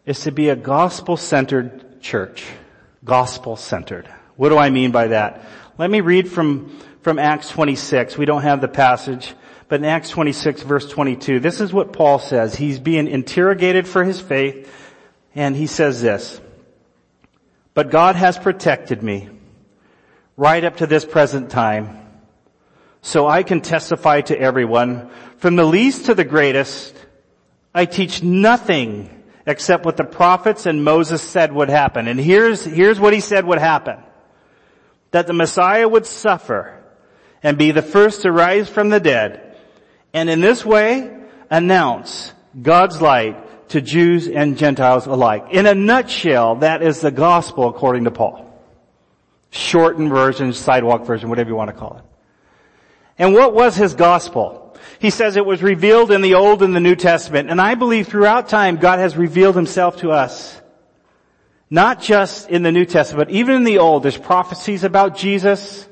is 0.05 0.21
to 0.21 0.31
be 0.31 0.49
a 0.49 0.55
gospel-centered 0.55 2.01
church. 2.01 2.45
Gospel-centered. 3.03 4.07
What 4.35 4.49
do 4.49 4.57
I 4.57 4.69
mean 4.69 4.91
by 4.91 5.07
that? 5.07 5.45
Let 5.77 5.89
me 5.89 6.01
read 6.01 6.29
from, 6.29 6.77
from 7.01 7.19
Acts 7.19 7.49
26. 7.49 8.17
We 8.17 8.25
don't 8.25 8.41
have 8.41 8.61
the 8.61 8.67
passage, 8.67 9.33
but 9.67 9.79
in 9.79 9.85
Acts 9.85 10.09
26 10.09 10.63
verse 10.63 10.89
22, 10.89 11.39
this 11.39 11.61
is 11.61 11.71
what 11.71 11.93
Paul 11.93 12.19
says. 12.19 12.55
He's 12.55 12.79
being 12.79 13.07
interrogated 13.07 13.87
for 13.87 14.03
his 14.03 14.19
faith, 14.19 14.71
and 15.35 15.55
he 15.55 15.67
says 15.67 16.01
this, 16.01 16.39
but 17.73 17.89
God 17.89 18.15
has 18.15 18.37
protected 18.37 19.01
me 19.01 19.29
right 20.37 20.63
up 20.63 20.77
to 20.77 20.87
this 20.87 21.05
present 21.05 21.49
time 21.49 21.99
so 23.01 23.27
I 23.27 23.43
can 23.43 23.61
testify 23.61 24.21
to 24.21 24.39
everyone, 24.39 25.09
from 25.37 25.57
the 25.57 25.65
least 25.65 26.05
to 26.05 26.13
the 26.13 26.23
greatest, 26.23 26.95
I 27.73 27.85
teach 27.85 28.23
nothing 28.23 29.22
except 29.45 29.85
what 29.85 29.97
the 29.97 30.03
prophets 30.03 30.65
and 30.65 30.83
Moses 30.83 31.21
said 31.21 31.51
would 31.51 31.69
happen. 31.69 32.07
And 32.07 32.19
here's, 32.19 32.63
here's 32.63 32.99
what 32.99 33.13
he 33.13 33.19
said 33.19 33.45
would 33.45 33.59
happen. 33.59 33.97
That 35.11 35.27
the 35.27 35.33
Messiah 35.33 35.87
would 35.87 36.05
suffer 36.05 36.81
and 37.41 37.57
be 37.57 37.71
the 37.71 37.81
first 37.81 38.21
to 38.21 38.31
rise 38.31 38.69
from 38.69 38.89
the 38.89 38.99
dead. 38.99 39.57
And 40.13 40.29
in 40.29 40.41
this 40.41 40.65
way, 40.65 41.15
announce 41.49 42.33
God's 42.59 43.01
light 43.01 43.69
to 43.69 43.81
Jews 43.81 44.27
and 44.27 44.57
Gentiles 44.57 45.07
alike. 45.07 45.47
In 45.51 45.65
a 45.65 45.75
nutshell, 45.75 46.57
that 46.57 46.81
is 46.81 47.01
the 47.01 47.11
gospel 47.11 47.67
according 47.67 48.05
to 48.05 48.11
Paul. 48.11 48.49
Shortened 49.49 50.09
version, 50.09 50.53
sidewalk 50.53 51.05
version, 51.05 51.29
whatever 51.29 51.49
you 51.49 51.55
want 51.55 51.69
to 51.69 51.75
call 51.75 51.97
it. 51.97 52.03
And 53.17 53.33
what 53.33 53.53
was 53.53 53.75
his 53.75 53.93
gospel? 53.93 54.62
He 54.99 55.09
says 55.09 55.35
it 55.35 55.45
was 55.45 55.61
revealed 55.63 56.11
in 56.11 56.21
the 56.21 56.35
Old 56.35 56.63
and 56.63 56.75
the 56.75 56.79
New 56.79 56.95
Testament. 56.95 57.49
And 57.49 57.59
I 57.61 57.75
believe 57.75 58.07
throughout 58.07 58.49
time 58.49 58.77
God 58.77 58.99
has 58.99 59.17
revealed 59.17 59.55
himself 59.55 59.97
to 59.97 60.11
us. 60.11 60.59
Not 61.69 62.01
just 62.01 62.49
in 62.49 62.63
the 62.63 62.71
New 62.71 62.85
Testament, 62.85 63.27
but 63.27 63.35
even 63.35 63.55
in 63.55 63.63
the 63.63 63.79
Old. 63.79 64.03
There's 64.03 64.17
prophecies 64.17 64.83
about 64.83 65.17
Jesus. 65.17 65.87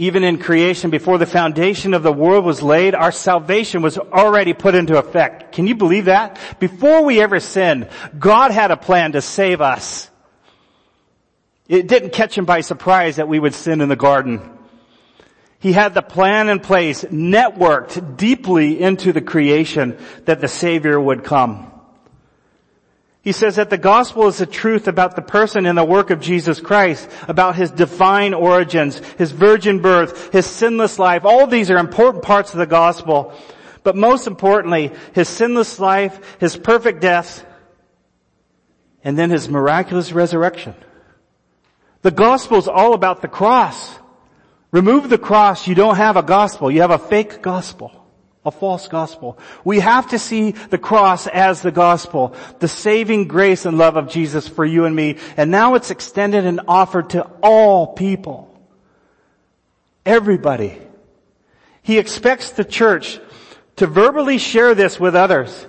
Even 0.00 0.22
in 0.22 0.38
creation, 0.38 0.90
before 0.90 1.18
the 1.18 1.26
foundation 1.26 1.92
of 1.92 2.04
the 2.04 2.12
world 2.12 2.44
was 2.44 2.62
laid, 2.62 2.94
our 2.94 3.10
salvation 3.10 3.82
was 3.82 3.98
already 3.98 4.54
put 4.54 4.76
into 4.76 4.96
effect. 4.96 5.52
Can 5.52 5.66
you 5.66 5.74
believe 5.74 6.04
that? 6.04 6.38
Before 6.60 7.04
we 7.04 7.20
ever 7.20 7.40
sinned, 7.40 7.88
God 8.16 8.52
had 8.52 8.70
a 8.70 8.76
plan 8.76 9.12
to 9.12 9.20
save 9.20 9.60
us. 9.60 10.08
It 11.68 11.88
didn't 11.88 12.12
catch 12.12 12.38
him 12.38 12.44
by 12.44 12.60
surprise 12.60 13.16
that 13.16 13.28
we 13.28 13.38
would 13.38 13.54
sin 13.54 13.80
in 13.80 13.88
the 13.88 13.96
garden. 13.96 14.57
He 15.60 15.72
had 15.72 15.94
the 15.94 16.02
plan 16.02 16.48
in 16.48 16.60
place, 16.60 17.04
networked 17.04 18.16
deeply 18.16 18.80
into 18.80 19.12
the 19.12 19.20
creation 19.20 19.98
that 20.24 20.40
the 20.40 20.48
Savior 20.48 21.00
would 21.00 21.24
come. 21.24 21.72
He 23.22 23.32
says 23.32 23.56
that 23.56 23.68
the 23.68 23.76
gospel 23.76 24.28
is 24.28 24.38
the 24.38 24.46
truth 24.46 24.86
about 24.86 25.16
the 25.16 25.22
person 25.22 25.66
and 25.66 25.76
the 25.76 25.84
work 25.84 26.10
of 26.10 26.20
Jesus 26.20 26.60
Christ, 26.60 27.10
about 27.26 27.56
his 27.56 27.70
divine 27.70 28.32
origins, 28.32 28.98
his 29.18 29.32
virgin 29.32 29.80
birth, 29.80 30.32
his 30.32 30.46
sinless 30.46 30.98
life. 30.98 31.24
All 31.24 31.46
these 31.46 31.70
are 31.70 31.76
important 31.76 32.24
parts 32.24 32.52
of 32.52 32.58
the 32.58 32.66
gospel. 32.66 33.34
But 33.82 33.96
most 33.96 34.26
importantly, 34.26 34.92
his 35.12 35.28
sinless 35.28 35.80
life, 35.80 36.36
his 36.38 36.56
perfect 36.56 37.00
death, 37.00 37.44
and 39.02 39.18
then 39.18 39.30
his 39.30 39.48
miraculous 39.48 40.12
resurrection. 40.12 40.74
The 42.02 42.10
gospel 42.12 42.58
is 42.58 42.68
all 42.68 42.94
about 42.94 43.22
the 43.22 43.28
cross. 43.28 43.98
Remove 44.70 45.08
the 45.08 45.18
cross, 45.18 45.66
you 45.66 45.74
don't 45.74 45.96
have 45.96 46.16
a 46.16 46.22
gospel. 46.22 46.70
You 46.70 46.82
have 46.82 46.90
a 46.90 46.98
fake 46.98 47.40
gospel. 47.40 47.92
A 48.44 48.50
false 48.50 48.88
gospel. 48.88 49.38
We 49.64 49.80
have 49.80 50.08
to 50.10 50.18
see 50.18 50.52
the 50.52 50.78
cross 50.78 51.26
as 51.26 51.60
the 51.60 51.70
gospel. 51.70 52.34
The 52.60 52.68
saving 52.68 53.28
grace 53.28 53.66
and 53.66 53.78
love 53.78 53.96
of 53.96 54.08
Jesus 54.08 54.46
for 54.46 54.64
you 54.64 54.84
and 54.84 54.94
me. 54.94 55.18
And 55.36 55.50
now 55.50 55.74
it's 55.74 55.90
extended 55.90 56.46
and 56.46 56.60
offered 56.68 57.10
to 57.10 57.22
all 57.42 57.88
people. 57.94 58.44
Everybody. 60.06 60.78
He 61.82 61.98
expects 61.98 62.50
the 62.50 62.64
church 62.64 63.18
to 63.76 63.86
verbally 63.86 64.38
share 64.38 64.74
this 64.74 65.00
with 65.00 65.14
others. 65.14 65.66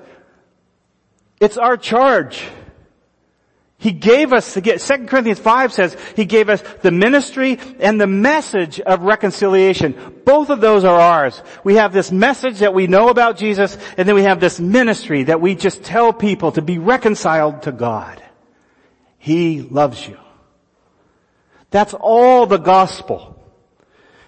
It's 1.39 1.58
our 1.58 1.77
charge. 1.77 2.44
He 3.82 3.94
gave 3.94 4.34
us, 4.34 4.54
2 4.54 4.62
Corinthians 5.08 5.40
5 5.40 5.72
says, 5.72 5.96
He 6.18 6.26
gave 6.26 6.50
us 6.50 6.62
the 6.82 6.92
ministry 6.92 7.58
and 7.80 8.00
the 8.00 8.08
message 8.08 8.82
of 8.82 9.04
reconciliation. 9.04 10.22
Both 10.26 10.50
of 10.50 10.60
those 10.60 10.84
are 10.84 11.00
ours. 11.00 11.42
We 11.64 11.76
have 11.76 11.94
this 11.94 12.12
message 12.12 12.60
that 12.60 12.74
we 12.74 12.88
know 12.88 13.08
about 13.08 13.38
Jesus, 13.38 13.78
and 13.98 14.06
then 14.06 14.16
we 14.16 14.24
have 14.24 14.42
this 14.42 14.60
ministry 14.60 15.24
that 15.24 15.40
we 15.40 15.56
just 15.56 15.82
tell 15.82 16.12
people 16.12 16.52
to 16.52 16.62
be 16.62 16.78
reconciled 16.78 17.62
to 17.64 17.72
God. 17.72 18.22
He 19.18 19.62
loves 19.62 20.06
you. 20.06 20.18
That's 21.72 21.94
all 21.94 22.48
the 22.48 22.58
gospel. 22.58 23.42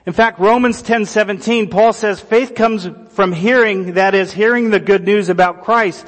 In 0.06 0.14
fact, 0.14 0.40
Romans 0.40 0.82
10:17, 0.82 1.70
Paul 1.70 1.92
says 1.92 2.22
faith 2.22 2.56
comes 2.56 2.90
from 3.10 3.34
hearing, 3.34 3.96
that 3.96 4.16
is 4.16 4.32
hearing 4.32 4.70
the 4.70 4.80
good 4.80 5.04
news 5.04 5.28
about 5.28 5.66
Christ. 5.66 6.08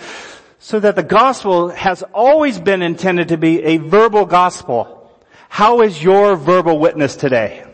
So 0.63 0.79
that 0.79 0.95
the 0.95 1.03
gospel 1.03 1.71
has 1.71 2.03
always 2.13 2.57
been 2.57 2.81
intended 2.81 3.27
to 3.27 3.37
be 3.37 3.61
a 3.63 3.77
verbal 3.79 4.25
gospel. 4.25 5.11
How 5.49 5.81
is 5.81 6.01
your 6.01 6.37
verbal 6.37 6.79
witness 6.79 7.17
today? 7.17 7.65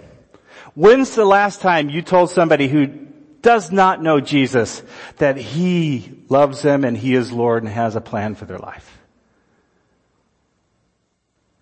When's 0.74 1.14
the 1.14 1.24
last 1.24 1.62
time 1.62 1.92
you 1.92 2.02
told 2.02 2.32
somebody 2.32 2.68
who 2.68 2.88
does 2.88 3.72
not 3.72 4.02
know 4.02 4.20
Jesus 4.20 4.82
that 5.18 5.38
He 5.38 6.24
loves 6.30 6.64
them 6.64 6.84
and 6.84 6.98
He 6.98 7.14
is 7.14 7.32
Lord 7.32 7.62
and 7.62 7.72
has 7.72 7.96
a 7.96 8.02
plan 8.02 8.34
for 8.34 8.46
their 8.46 8.58
life? 8.58 8.98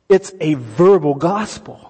It's 0.08 0.32
a 0.40 0.54
verbal 0.54 1.14
gospel. 1.14 1.87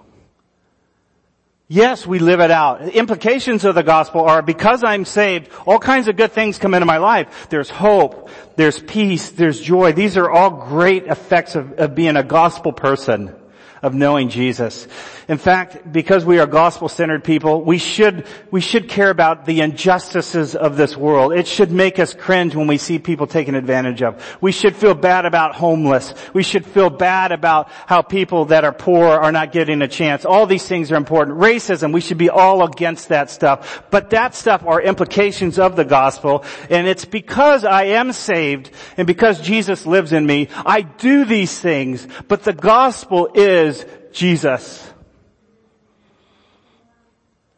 Yes, 1.70 2.08
we 2.08 2.20
live 2.20 2.40
it 2.40 2.50
out. 2.50 2.80
The 2.86 2.98
implications 2.98 3.66
of 3.66 3.76
the 3.76 3.84
gospel 3.84 4.22
are 4.22 4.42
because 4.42 4.86
I'm 4.86 5.04
saved, 5.04 5.50
all 5.66 5.80
kinds 5.80 6.08
of 6.08 6.16
good 6.16 6.32
things 6.32 6.58
come 6.58 6.74
into 6.74 6.86
my 6.86 6.98
life. 6.98 7.48
There's 7.50 7.70
hope, 7.70 8.30
there's 8.56 8.80
peace, 8.80 9.32
there's 9.32 9.60
joy. 9.60 9.92
These 9.92 10.16
are 10.16 10.30
all 10.30 10.50
great 10.50 11.08
effects 11.08 11.56
of, 11.56 11.74
of 11.74 11.94
being 11.94 12.16
a 12.16 12.24
gospel 12.24 12.72
person 12.72 13.36
of 13.82 13.94
knowing 13.94 14.30
Jesus. 14.30 14.88
In 15.28 15.38
fact, 15.38 15.92
because 15.92 16.24
we 16.24 16.40
are 16.40 16.48
gospel-centered 16.48 17.24
people, 17.24 17.64
we 17.64 17.78
should, 17.78 18.26
we 18.50 18.62
should 18.62 18.88
care 18.88 19.10
about 19.10 19.46
the 19.46 19.62
injustices 19.62 20.56
of 20.56 20.78
this 20.78 20.96
world. 20.96 21.34
It 21.34 21.48
should 21.48 21.72
make 21.72 22.00
us 22.00 22.14
cringe 22.14 22.56
when 22.56 22.68
we 22.68 22.78
see 22.78 23.00
people 23.00 23.28
taken 23.28 23.56
advantage 23.56 24.02
of. 24.02 24.24
We 24.40 24.52
should 24.52 24.76
feel 24.76 24.94
bad 24.94 25.26
about 25.26 25.56
homeless. 25.56 26.14
We 26.34 26.44
should 26.44 26.66
feel 26.66 26.90
bad 26.90 27.32
about 27.32 27.70
how 27.88 28.02
people 28.02 28.46
that 28.46 28.64
are 28.64 28.72
poor 28.72 29.06
are 29.06 29.32
not 29.32 29.52
getting 29.52 29.82
a 29.82 29.88
chance. 29.88 30.24
All 30.24 30.46
these 30.46 30.66
things 30.68 30.92
are 30.92 30.96
important. 30.96 31.38
Racism, 31.40 31.94
we 31.94 32.02
should 32.02 32.18
be 32.18 32.30
all 32.30 32.64
against 32.64 33.10
that 33.10 33.30
stuff. 33.30 33.84
But 33.92 34.12
that 34.12 34.34
stuff 34.34 34.64
are 34.66 34.82
implications 34.82 35.60
of 35.60 35.76
the 35.76 35.86
gospel, 35.86 36.46
and 36.70 36.88
it's 36.88 37.06
because 37.06 37.66
I 37.66 37.84
am 37.84 38.14
saved, 38.14 38.72
and 38.96 39.06
because 39.06 39.42
Jesus 39.42 39.86
lives 39.86 40.14
in 40.14 40.26
me, 40.26 40.48
I 40.66 40.82
do 40.82 41.26
these 41.26 41.60
things, 41.60 42.08
but 42.28 42.44
the 42.44 42.54
gospel 42.54 43.30
is 43.34 43.67
Jesus. 44.12 44.92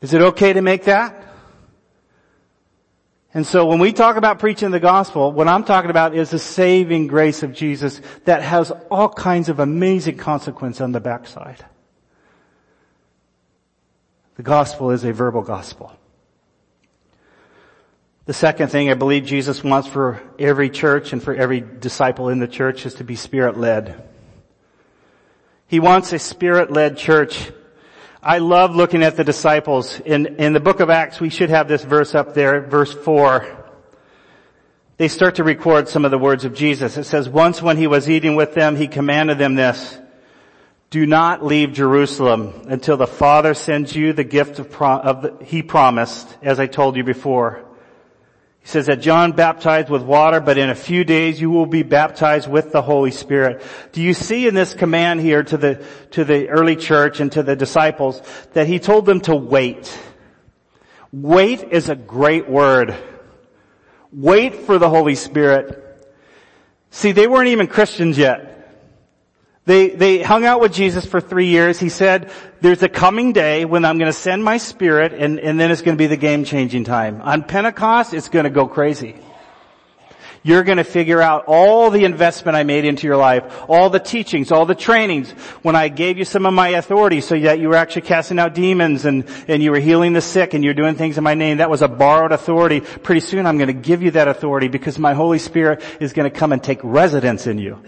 Is 0.02 0.14
it 0.14 0.22
okay 0.22 0.54
to 0.54 0.62
make 0.62 0.86
that? 0.86 1.26
And 3.34 3.46
so 3.46 3.66
when 3.66 3.80
we 3.80 3.94
talk 3.94 4.16
about 4.16 4.40
preaching 4.40 4.72
the 4.72 4.80
gospel, 4.80 5.32
what 5.32 5.48
I'm 5.48 5.64
talking 5.64 5.92
about 5.92 6.16
is 6.16 6.32
the 6.32 6.40
saving 6.40 7.08
grace 7.08 7.44
of 7.44 7.54
Jesus 7.54 8.02
that 8.26 8.42
has 8.42 8.72
all 8.90 9.10
kinds 9.10 9.50
of 9.50 9.60
amazing 9.60 10.18
consequence 10.18 10.82
on 10.82 10.92
the 10.94 11.00
backside. 11.00 11.64
The 14.36 14.44
gospel 14.44 14.92
is 14.92 15.04
a 15.04 15.14
verbal 15.14 15.42
gospel. 15.42 15.92
The 18.26 18.34
second 18.34 18.70
thing 18.70 18.90
I 18.90 18.94
believe 18.94 19.26
Jesus 19.26 19.64
wants 19.64 19.88
for 19.88 20.22
every 20.38 20.70
church 20.70 21.14
and 21.14 21.22
for 21.22 21.34
every 21.34 21.62
disciple 21.62 22.30
in 22.30 22.40
the 22.40 22.48
church 22.48 22.86
is 22.86 22.96
to 22.96 23.04
be 23.04 23.16
spirit 23.16 23.58
led. 23.58 24.08
He 25.70 25.80
wants 25.80 26.12
a 26.12 26.20
spirit 26.20 26.70
led 26.72 26.98
church 26.98 27.52
I 28.22 28.40
love 28.40 28.76
looking 28.76 29.02
at 29.02 29.16
the 29.16 29.24
disciples. 29.24 30.02
In, 30.02 30.26
in 30.40 30.52
the 30.52 30.60
book 30.60 30.82
of 30.82 30.90
Acts, 30.90 31.22
we 31.22 31.30
should 31.30 31.50
have 31.50 31.70
this 31.70 31.86
verse 31.86 32.14
up 32.14 32.34
there, 32.34 32.60
verse 32.60 32.94
4. 32.94 33.56
They 34.98 35.08
start 35.08 35.36
to 35.36 35.46
record 35.46 35.88
some 35.88 36.04
of 36.04 36.12
the 36.12 36.18
words 36.18 36.44
of 36.44 36.54
Jesus. 36.54 36.98
It 36.98 37.06
says, 37.06 37.30
once 37.30 37.62
when 37.62 37.78
he 37.78 37.88
was 37.88 38.10
eating 38.10 38.36
with 38.36 38.54
them, 38.54 38.76
he 38.76 38.90
commanded 38.90 39.38
them 39.38 39.56
this, 39.56 39.98
do 40.90 41.06
not 41.06 41.46
leave 41.46 41.72
Jerusalem 41.72 42.66
until 42.68 42.98
the 42.98 43.08
Father 43.08 43.54
sends 43.54 43.96
you 43.96 44.12
the 44.12 44.26
gift 44.26 44.60
of, 44.60 44.70
pro- 44.70 45.00
of 45.00 45.22
the, 45.22 45.46
he 45.46 45.64
promised, 45.64 46.28
as 46.42 46.60
I 46.60 46.68
told 46.68 46.98
you 46.98 47.06
before. 47.06 47.64
He 48.62 48.68
says 48.68 48.88
that 48.88 49.02
John 49.02 49.32
baptized 49.32 49.90
with 49.90 50.04
water, 50.04 50.40
but 50.40 50.58
in 50.58 50.70
a 50.70 50.76
few 50.76 51.04
days 51.04 51.40
you 51.40 51.50
will 51.50 51.66
be 51.66 51.84
baptized 51.84 52.50
with 52.50 52.72
the 52.72 52.82
Holy 52.82 53.12
Spirit. 53.12 53.64
Do 53.92 54.02
you 54.02 54.14
see 54.14 54.48
in 54.48 54.54
this 54.54 54.74
command 54.74 55.22
here 55.22 55.44
to 55.44 55.58
the, 55.58 55.86
to 56.12 56.24
the 56.24 56.50
early 56.50 56.76
church 56.76 57.20
and 57.20 57.32
to 57.32 57.44
the 57.44 57.56
disciples 57.56 58.22
that 58.54 58.68
he 58.68 58.80
told 58.80 59.06
them 59.06 59.22
to 59.22 59.36
wait? 59.36 59.98
Wait 61.12 61.64
is 61.72 61.90
a 61.90 61.96
great 61.96 62.50
word. 62.50 62.96
Wait 64.12 64.56
for 64.56 64.78
the 64.78 64.90
Holy 64.90 65.16
Spirit. 65.16 65.86
See, 66.92 67.12
they 67.12 67.28
weren't 67.28 67.50
even 67.50 67.68
Christians 67.68 68.18
yet. 68.18 68.49
They, 69.70 69.90
they 69.90 70.24
hung 70.24 70.46
out 70.46 70.62
with 70.62 70.74
Jesus 70.74 71.06
for 71.06 71.22
three 71.22 71.46
years. 71.46 71.80
He 71.80 71.90
said, 71.90 72.32
there's 72.60 72.82
a 72.82 72.90
coming 72.90 73.34
day 73.34 73.66
when 73.66 73.86
I'm 73.86 74.00
going 74.00 74.12
to 74.12 74.18
send 74.18 74.44
my 74.44 74.58
spirit 74.58 75.14
and, 75.14 75.40
and 75.40 75.60
then 75.60 75.70
it's 75.70 75.84
going 75.84 75.96
to 75.96 76.02
be 76.02 76.08
the 76.08 76.18
game 76.18 76.44
changing 76.44 76.86
time. 76.86 77.22
On 77.22 77.44
Pentecost, 77.44 78.16
it's 78.16 78.30
going 78.30 78.46
to 78.46 78.50
go 78.50 78.66
crazy. 78.66 79.16
You're 80.42 80.64
going 80.64 80.80
to 80.80 80.84
figure 80.84 81.22
out 81.22 81.44
all 81.46 81.92
the 81.92 82.04
investment 82.04 82.56
I 82.56 82.64
made 82.64 82.84
into 82.84 83.06
your 83.06 83.18
life, 83.18 83.44
all 83.70 83.92
the 83.92 84.00
teachings, 84.00 84.52
all 84.52 84.66
the 84.66 84.74
trainings, 84.74 85.30
when 85.62 85.76
I 85.76 85.90
gave 85.90 86.18
you 86.18 86.26
some 86.26 86.48
of 86.48 86.54
my 86.56 86.70
authority 86.70 87.22
so 87.22 87.40
that 87.40 87.60
you 87.60 87.70
were 87.70 87.76
actually 87.76 88.02
casting 88.02 88.40
out 88.40 88.56
demons 88.56 89.06
and, 89.06 89.24
and 89.48 89.62
you 89.62 89.70
were 89.70 89.80
healing 89.80 90.14
the 90.14 90.22
sick 90.22 90.56
and 90.56 90.64
you're 90.64 90.74
doing 90.74 90.96
things 90.96 91.20
in 91.20 91.24
my 91.24 91.36
name. 91.36 91.58
That 91.58 91.70
was 91.70 91.84
a 91.84 91.88
borrowed 91.88 92.32
authority. 92.32 92.80
Pretty 92.80 93.22
soon 93.22 93.46
I'm 93.46 93.60
going 93.60 93.68
to 93.68 93.74
give 93.74 94.02
you 94.02 94.10
that 94.12 94.28
authority 94.28 94.68
because 94.68 94.98
my 94.98 95.14
Holy 95.14 95.38
Spirit 95.38 95.84
is 96.00 96.14
going 96.14 96.28
to 96.28 96.36
come 96.36 96.54
and 96.54 96.64
take 96.64 96.80
residence 96.82 97.46
in 97.46 97.60
you. 97.60 97.84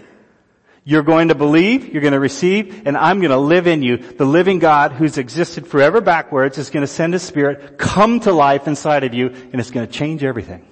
You're 0.84 1.04
going 1.04 1.28
to 1.28 1.36
believe, 1.36 1.92
you're 1.92 2.02
going 2.02 2.12
to 2.12 2.20
receive, 2.20 2.86
and 2.86 2.96
I'm 2.96 3.20
going 3.20 3.30
to 3.30 3.38
live 3.38 3.68
in 3.68 3.82
you. 3.82 3.98
The 3.98 4.24
living 4.24 4.58
God 4.58 4.92
who's 4.92 5.16
existed 5.16 5.66
forever 5.66 6.00
backwards 6.00 6.58
is 6.58 6.70
going 6.70 6.82
to 6.82 6.88
send 6.88 7.12
His 7.12 7.22
Spirit, 7.22 7.78
come 7.78 8.18
to 8.20 8.32
life 8.32 8.66
inside 8.66 9.04
of 9.04 9.14
you, 9.14 9.28
and 9.28 9.60
it's 9.60 9.70
going 9.70 9.86
to 9.86 9.92
change 9.92 10.24
everything. 10.24 10.66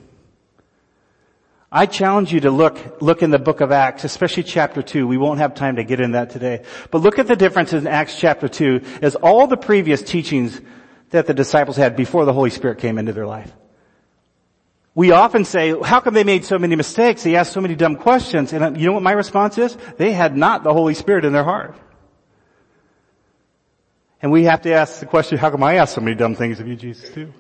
I 1.73 1.87
challenge 1.87 2.33
you 2.33 2.41
to 2.41 2.51
look, 2.51 3.01
look 3.01 3.23
in 3.23 3.31
the 3.31 3.39
book 3.39 3.61
of 3.61 3.71
Acts, 3.71 4.03
especially 4.03 4.43
chapter 4.43 4.83
2. 4.83 5.07
We 5.07 5.17
won't 5.17 5.39
have 5.39 5.55
time 5.55 5.77
to 5.77 5.85
get 5.85 6.01
in 6.01 6.13
that 6.13 6.31
today. 6.31 6.65
But 6.91 7.03
look 7.03 7.21
at 7.21 7.29
the 7.29 7.37
difference 7.37 7.73
in 7.73 7.87
Acts 7.87 8.19
chapter 8.19 8.49
2 8.49 8.81
as 9.03 9.15
all 9.15 9.47
the 9.47 9.57
previous 9.57 10.03
teachings 10.03 10.61
that 11.11 11.29
the 11.29 11.35
disciples 11.35 11.77
had 11.77 11.95
before 11.95 12.25
the 12.25 12.33
Holy 12.33 12.51
Spirit 12.51 12.79
came 12.79 12.99
into 12.99 13.13
their 13.13 13.27
life. 13.27 13.53
We 15.01 15.13
often 15.13 15.47
say, 15.47 15.75
how 15.81 16.01
come 16.01 16.13
they 16.13 16.25
made 16.25 16.45
so 16.45 16.59
many 16.59 16.77
mistakes? 16.77 17.23
They 17.23 17.35
asked 17.35 17.55
so 17.55 17.63
many 17.63 17.75
dumb 17.75 17.97
questions. 17.97 18.53
And 18.53 18.63
uh, 18.63 18.73
you 18.73 18.85
know 18.85 18.93
what 18.93 19.03
my 19.03 19.13
response 19.13 19.57
is? 19.57 19.75
They 19.97 20.13
had 20.13 20.37
not 20.37 20.63
the 20.63 20.75
Holy 20.75 20.93
Spirit 20.93 21.25
in 21.25 21.33
their 21.33 21.43
heart. 21.43 21.75
And 24.21 24.31
we 24.31 24.45
have 24.45 24.61
to 24.61 24.75
ask 24.75 25.01
the 25.01 25.07
question, 25.07 25.39
how 25.39 25.49
come 25.49 25.63
I 25.63 25.77
ask 25.77 25.95
so 25.95 26.03
many 26.03 26.15
dumb 26.15 26.35
things 26.35 26.61
of 26.61 26.69
you, 26.69 26.77
Jesus, 26.77 27.09
too? 27.15 27.33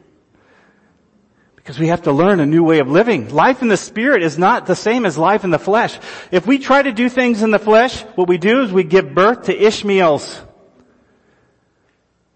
Because 1.54 1.78
we 1.78 1.88
have 1.88 2.00
to 2.04 2.12
learn 2.12 2.40
a 2.40 2.46
new 2.46 2.64
way 2.64 2.78
of 2.78 2.88
living. 2.88 3.28
Life 3.28 3.60
in 3.60 3.68
the 3.68 3.76
Spirit 3.76 4.22
is 4.22 4.38
not 4.38 4.64
the 4.64 4.74
same 4.74 5.04
as 5.04 5.18
life 5.18 5.44
in 5.44 5.50
the 5.50 5.58
flesh. 5.58 5.98
If 6.30 6.46
we 6.46 6.60
try 6.60 6.80
to 6.80 6.92
do 6.92 7.10
things 7.10 7.42
in 7.42 7.50
the 7.50 7.58
flesh, 7.58 8.00
what 8.14 8.26
we 8.26 8.38
do 8.38 8.62
is 8.62 8.72
we 8.72 8.84
give 8.84 9.14
birth 9.14 9.42
to 9.44 9.54
Ishmaels. 9.54 10.40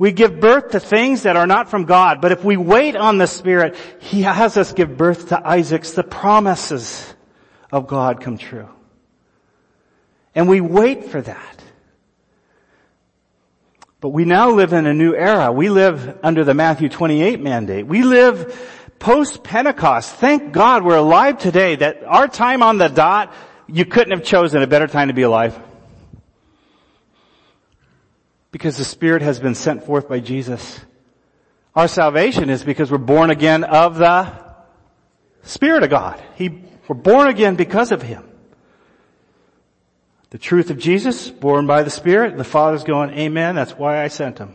We 0.05 0.13
give 0.13 0.39
birth 0.39 0.73
to 0.73 0.81
things 0.81 1.23
that 1.23 1.35
are 1.35 1.47
not 1.47 1.71
from 1.71 1.87
God, 1.87 2.21
but 2.21 2.31
if 2.31 2.45
we 2.45 2.59
wait 2.59 2.95
on 2.95 3.17
the 3.17 3.27
Spirit, 3.27 3.75
He 4.01 4.21
has 4.21 4.59
us 4.59 4.75
give 4.75 4.99
birth 4.99 5.31
to 5.31 5.49
Isaac's, 5.49 5.93
the 5.93 6.05
promises 6.05 7.15
of 7.73 7.87
God 7.87 8.21
come 8.21 8.37
true. 8.37 8.69
And 10.35 10.47
we 10.47 10.61
wait 10.61 11.07
for 11.07 11.23
that. 11.23 11.65
But 14.03 14.11
we 14.11 14.27
now 14.27 14.51
live 14.51 14.75
in 14.75 14.85
a 14.85 14.93
new 14.93 15.15
era. 15.15 15.51
We 15.51 15.71
live 15.71 16.19
under 16.23 16.45
the 16.45 16.53
Matthew 16.53 16.91
28 16.91 17.41
mandate. 17.41 17.87
We 17.87 18.03
live 18.03 18.93
post-Pentecost. 18.99 20.17
Thank 20.17 20.53
God 20.53 20.85
we're 20.85 20.99
alive 20.99 21.39
today 21.39 21.77
that 21.77 22.05
our 22.05 22.29
time 22.29 22.63
on 22.63 22.77
the 22.77 22.89
dot, 22.89 23.33
you 23.69 23.87
couldn't 23.87 24.15
have 24.15 24.23
chosen 24.23 24.61
a 24.61 24.67
better 24.67 24.87
time 24.87 25.09
to 25.09 25.15
be 25.15 25.23
alive. 25.23 25.59
Because 28.55 28.77
the 28.77 28.85
Spirit 28.85 29.21
has 29.23 29.41
been 29.41 29.57
sent 29.57 29.83
forth 29.83 30.09
by 30.09 30.21
Jesus. 30.21 30.79
Our 31.75 31.89
salvation 31.89 32.51
is 32.51 32.63
because 32.63 32.89
we're 32.89 32.99
born 32.99 33.31
again 33.31 33.65
of 33.65 33.99
the 33.99 34.33
Spirit 35.43 35.83
of 35.83 35.91
God. 35.91 36.23
He, 36.37 36.63
we're 36.87 36.95
born 36.95 37.27
again 37.27 37.57
because 37.57 37.91
of 37.91 38.01
Him. 38.01 38.23
The 40.31 40.39
truth 40.39 40.71
of 40.71 40.79
Jesus, 40.79 41.31
born 41.31 41.67
by 41.67 41.83
the 41.83 41.91
Spirit, 41.91 42.37
the 42.37 42.45
Father's 42.45 42.85
going, 42.85 43.11
Amen, 43.19 43.57
that's 43.57 43.73
why 43.73 44.05
I 44.05 44.07
sent 44.07 44.39
him. 44.39 44.55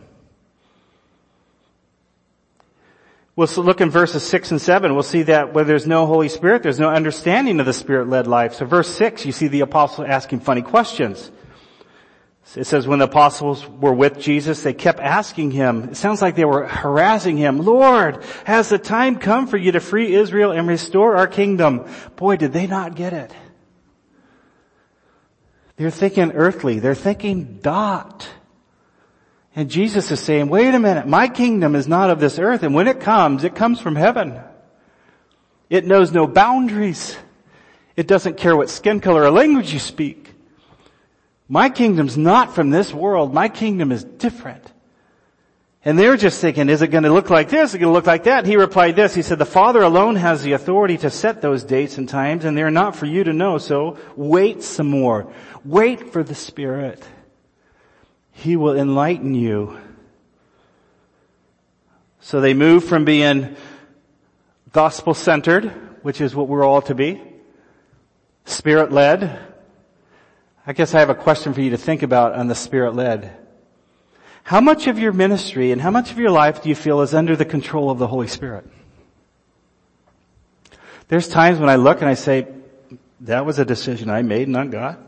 We'll 3.35 3.49
look 3.57 3.81
in 3.81 3.89
verses 3.89 4.23
6 4.23 4.51
and 4.51 4.62
7. 4.62 4.93
We'll 4.93 5.03
see 5.03 5.23
that 5.23 5.53
where 5.53 5.65
there's 5.65 5.85
no 5.85 6.05
Holy 6.05 6.29
Spirit, 6.29 6.63
there's 6.63 6.79
no 6.79 6.89
understanding 6.89 7.59
of 7.59 7.65
the 7.65 7.73
Spirit-led 7.73 8.27
life. 8.27 8.53
So 8.53 8.65
verse 8.65 8.89
6, 8.95 9.25
you 9.25 9.33
see 9.33 9.49
the 9.49 9.59
apostle 9.59 10.05
asking 10.05 10.39
funny 10.39 10.62
questions. 10.62 11.31
It 12.55 12.65
says 12.65 12.88
when 12.88 12.99
the 12.99 13.05
apostles 13.05 13.67
were 13.67 13.93
with 13.93 14.19
Jesus, 14.19 14.63
they 14.63 14.73
kept 14.73 14.99
asking 14.99 15.51
him, 15.51 15.89
it 15.89 15.97
sounds 15.97 16.21
like 16.21 16.35
they 16.35 16.45
were 16.45 16.65
harassing 16.65 17.38
him, 17.38 17.59
Lord, 17.59 18.23
has 18.43 18.69
the 18.69 18.79
time 18.79 19.17
come 19.19 19.45
for 19.45 19.57
you 19.57 19.71
to 19.73 19.79
free 19.79 20.15
Israel 20.15 20.51
and 20.51 20.67
restore 20.67 21.15
our 21.15 21.27
kingdom? 21.27 21.85
Boy, 22.15 22.38
did 22.38 22.51
they 22.51 22.65
not 22.65 22.95
get 22.95 23.13
it. 23.13 23.31
They're 25.75 25.91
thinking 25.91 26.31
earthly. 26.31 26.79
They're 26.79 26.95
thinking 26.95 27.59
dot. 27.62 28.27
And 29.55 29.69
Jesus 29.69 30.12
is 30.12 30.19
saying, 30.19 30.49
wait 30.49 30.73
a 30.73 30.79
minute, 30.79 31.07
my 31.07 31.27
kingdom 31.27 31.75
is 31.75 31.88
not 31.88 32.09
of 32.09 32.19
this 32.19 32.39
earth, 32.39 32.63
and 32.63 32.73
when 32.73 32.88
it 32.88 32.99
comes, 32.99 33.43
it 33.43 33.55
comes 33.55 33.79
from 33.79 33.95
heaven. 33.95 34.39
It 35.69 35.85
knows 35.85 36.12
no 36.12 36.25
boundaries. 36.25 37.15
It 37.95 38.07
doesn't 38.07 38.38
care 38.38 38.55
what 38.57 38.69
skin 38.69 39.01
color 39.01 39.23
or 39.23 39.31
language 39.31 39.71
you 39.71 39.79
speak. 39.79 40.18
My 41.49 41.69
kingdom's 41.69 42.15
not 42.15 42.53
from 42.53 42.69
this 42.69 42.93
world. 42.93 43.33
My 43.33 43.49
kingdom 43.49 43.91
is 43.91 44.03
different. 44.03 44.71
And 45.83 45.97
they're 45.97 46.17
just 46.17 46.39
thinking, 46.39 46.69
is 46.69 46.81
it 46.81 46.89
going 46.89 47.05
to 47.05 47.12
look 47.12 47.29
like 47.29 47.49
this? 47.49 47.71
Is 47.71 47.75
it 47.75 47.79
going 47.79 47.89
to 47.89 47.93
look 47.93 48.05
like 48.05 48.25
that? 48.25 48.45
He 48.45 48.55
replied 48.55 48.95
this. 48.95 49.15
He 49.15 49.23
said, 49.23 49.39
the 49.39 49.45
Father 49.45 49.81
alone 49.81 50.15
has 50.17 50.43
the 50.43 50.51
authority 50.51 50.97
to 50.99 51.09
set 51.09 51.41
those 51.41 51.63
dates 51.63 51.97
and 51.97 52.07
times, 52.07 52.45
and 52.45 52.55
they're 52.55 52.69
not 52.69 52.95
for 52.95 53.07
you 53.07 53.23
to 53.23 53.33
know, 53.33 53.57
so 53.57 53.97
wait 54.15 54.62
some 54.62 54.88
more. 54.88 55.33
Wait 55.65 56.13
for 56.13 56.21
the 56.21 56.35
Spirit. 56.35 57.03
He 58.31 58.55
will 58.55 58.77
enlighten 58.77 59.33
you. 59.33 59.79
So 62.19 62.41
they 62.41 62.53
move 62.53 62.83
from 62.83 63.05
being 63.05 63.55
gospel 64.71 65.13
centered, 65.13 65.65
which 66.03 66.21
is 66.21 66.35
what 66.35 66.47
we're 66.47 66.63
all 66.65 66.81
to 66.83 66.93
be, 66.93 67.21
spirit 68.45 68.91
led. 68.91 69.39
I 70.69 70.71
guess 70.73 70.93
I 70.93 70.99
have 70.99 71.10
a 71.10 71.15
question 71.15 71.55
for 71.55 71.62
you 71.62 71.71
to 71.71 71.79
think 71.79 72.03
about 72.03 72.36
on 72.36 72.45
the 72.45 72.53
spirit 72.53 72.93
led. 72.93 73.36
How 74.43 74.62
much 74.62 74.86
of 74.86 74.99
your 74.99 75.12
ministry 75.12 75.71
and 75.71 75.82
how 75.82 75.89
much 75.89 76.12
of 76.12 76.19
your 76.19 76.29
life 76.29 76.62
do 76.62 76.69
you 76.69 76.75
feel 76.75 77.01
is 77.01 77.15
under 77.15 77.36
the 77.36 77.43
control 77.43 77.89
of 77.89 77.97
the 77.97 78.05
Holy 78.05 78.27
Spirit? 78.27 78.69
There's 81.08 81.27
times 81.27 81.58
when 81.58 81.69
I 81.69 81.77
look 81.77 82.01
and 82.01 82.08
I 82.08 82.13
say, 82.13 82.45
that 83.21 83.47
was 83.47 83.58
a 83.58 83.65
decision 83.65 84.12
I 84.12 84.21
made, 84.21 84.47
not 84.47 84.69
God. 84.69 85.03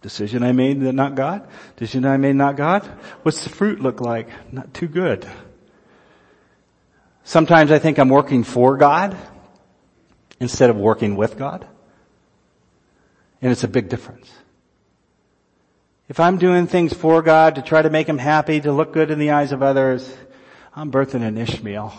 Decision 0.00 0.42
I 0.42 0.52
made, 0.52 0.78
not 0.78 1.14
God. 1.14 1.46
Decision 1.76 2.06
I 2.06 2.16
made, 2.16 2.36
not 2.36 2.56
God. 2.56 2.86
What's 3.24 3.44
the 3.44 3.50
fruit 3.50 3.82
look 3.82 4.00
like? 4.00 4.30
Not 4.54 4.72
too 4.72 4.88
good. 4.88 5.28
Sometimes 7.24 7.70
I 7.70 7.78
think 7.78 7.98
I'm 7.98 8.08
working 8.08 8.42
for 8.42 8.78
God 8.78 9.14
instead 10.40 10.70
of 10.70 10.76
working 10.76 11.14
with 11.14 11.36
God. 11.36 11.66
And 13.42 13.52
it's 13.52 13.64
a 13.64 13.68
big 13.68 13.90
difference. 13.90 14.32
If 16.08 16.20
I'm 16.20 16.36
doing 16.36 16.66
things 16.66 16.92
for 16.92 17.22
God 17.22 17.54
to 17.54 17.62
try 17.62 17.80
to 17.80 17.88
make 17.88 18.08
Him 18.08 18.18
happy, 18.18 18.60
to 18.60 18.72
look 18.72 18.92
good 18.92 19.10
in 19.10 19.18
the 19.18 19.30
eyes 19.30 19.52
of 19.52 19.62
others, 19.62 20.14
I'm 20.76 20.92
birthing 20.92 21.22
an 21.22 21.38
Ishmael. 21.38 21.94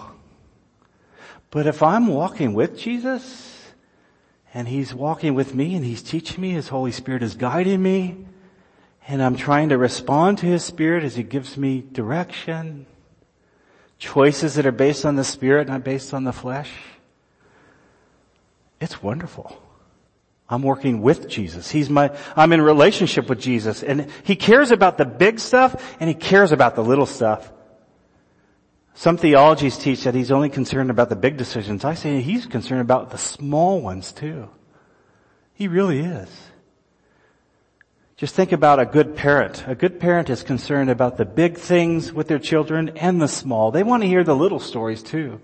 But 1.50 1.66
if 1.66 1.82
I'm 1.82 2.08
walking 2.08 2.54
with 2.54 2.78
Jesus, 2.78 3.74
and 4.54 4.68
He's 4.68 4.94
walking 4.94 5.34
with 5.34 5.56
me 5.56 5.76
and 5.76 5.84
He's 5.84 6.04
teaching 6.04 6.42
me, 6.42 6.52
His 6.52 6.68
Holy 6.68 6.92
Spirit 6.92 7.24
is 7.24 7.36
guiding 7.36 7.82
me, 7.82 8.26
and 9.08 9.24
I'm 9.24 9.36
trying 9.36 9.70
to 9.70 9.78
respond 9.78 10.38
to 10.40 10.46
His 10.46 10.64
Spirit 10.64 11.04
as 11.04 11.16
He 11.16 11.24
gives 11.24 11.58
me 11.58 11.84
direction, 11.92 12.86
choices 13.98 14.54
that 14.56 14.68
are 14.68 14.72
based 14.72 15.04
on 15.06 15.16
the 15.16 15.24
Spirit, 15.24 15.68
not 15.68 15.84
based 15.84 16.14
on 16.14 16.26
the 16.26 16.34
flesh, 16.34 16.72
it's 18.80 19.02
wonderful. 19.02 19.65
I'm 20.48 20.62
working 20.62 21.02
with 21.02 21.28
Jesus. 21.28 21.72
He's 21.72 21.90
my, 21.90 22.16
I'm 22.36 22.54
in 22.54 22.62
relationship 22.62 23.30
with 23.30 23.40
Jesus 23.40 23.82
and 23.82 24.12
He 24.24 24.36
cares 24.36 24.72
about 24.72 24.98
the 24.98 25.06
big 25.06 25.40
stuff 25.40 25.96
and 26.00 26.08
He 26.08 26.14
cares 26.14 26.52
about 26.52 26.76
the 26.76 26.84
little 26.84 27.08
stuff. 27.08 27.52
Some 28.94 29.18
theologies 29.18 29.78
teach 29.78 30.04
that 30.04 30.14
He's 30.14 30.32
only 30.32 30.50
concerned 30.50 30.92
about 30.92 31.10
the 31.10 31.16
big 31.16 31.38
decisions. 31.38 31.84
I 31.84 31.96
say 31.96 32.22
He's 32.22 32.46
concerned 32.46 32.82
about 32.82 33.10
the 33.10 33.18
small 33.18 33.82
ones 33.82 34.12
too. 34.12 34.50
He 35.56 35.68
really 35.68 36.00
is. 36.00 36.30
Just 38.18 38.36
think 38.36 38.52
about 38.52 38.80
a 38.80 38.86
good 38.86 39.16
parent. 39.16 39.66
A 39.68 39.76
good 39.76 40.00
parent 40.00 40.30
is 40.30 40.44
concerned 40.44 40.90
about 40.90 41.18
the 41.18 41.26
big 41.26 41.58
things 41.58 42.14
with 42.14 42.28
their 42.28 42.40
children 42.40 42.90
and 42.96 43.22
the 43.22 43.28
small. 43.28 43.72
They 43.72 43.84
want 43.84 44.04
to 44.04 44.08
hear 44.08 44.24
the 44.24 44.36
little 44.36 44.60
stories 44.60 45.04
too. 45.04 45.42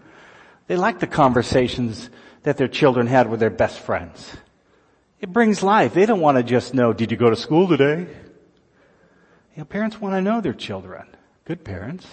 They 0.68 0.78
like 0.78 1.00
the 1.00 1.08
conversations 1.08 2.10
that 2.44 2.58
their 2.58 2.70
children 2.70 3.08
had 3.08 3.30
with 3.30 3.40
their 3.42 3.50
best 3.50 3.80
friends. 3.80 4.38
It 5.22 5.32
brings 5.32 5.62
life. 5.62 5.94
They 5.94 6.08
don't 6.08 6.20
want 6.20 6.38
to 6.38 6.44
just 6.44 6.74
know, 6.74 6.94
did 6.94 7.12
you 7.12 7.18
go 7.18 7.30
to 7.30 7.36
school 7.36 7.68
today? 7.68 8.08
You 9.56 9.58
know, 9.58 9.66
parents 9.66 10.02
want 10.02 10.16
to 10.16 10.22
know 10.22 10.42
their 10.42 10.54
children. 10.54 11.06
Good 11.46 11.64
parents. 11.64 12.08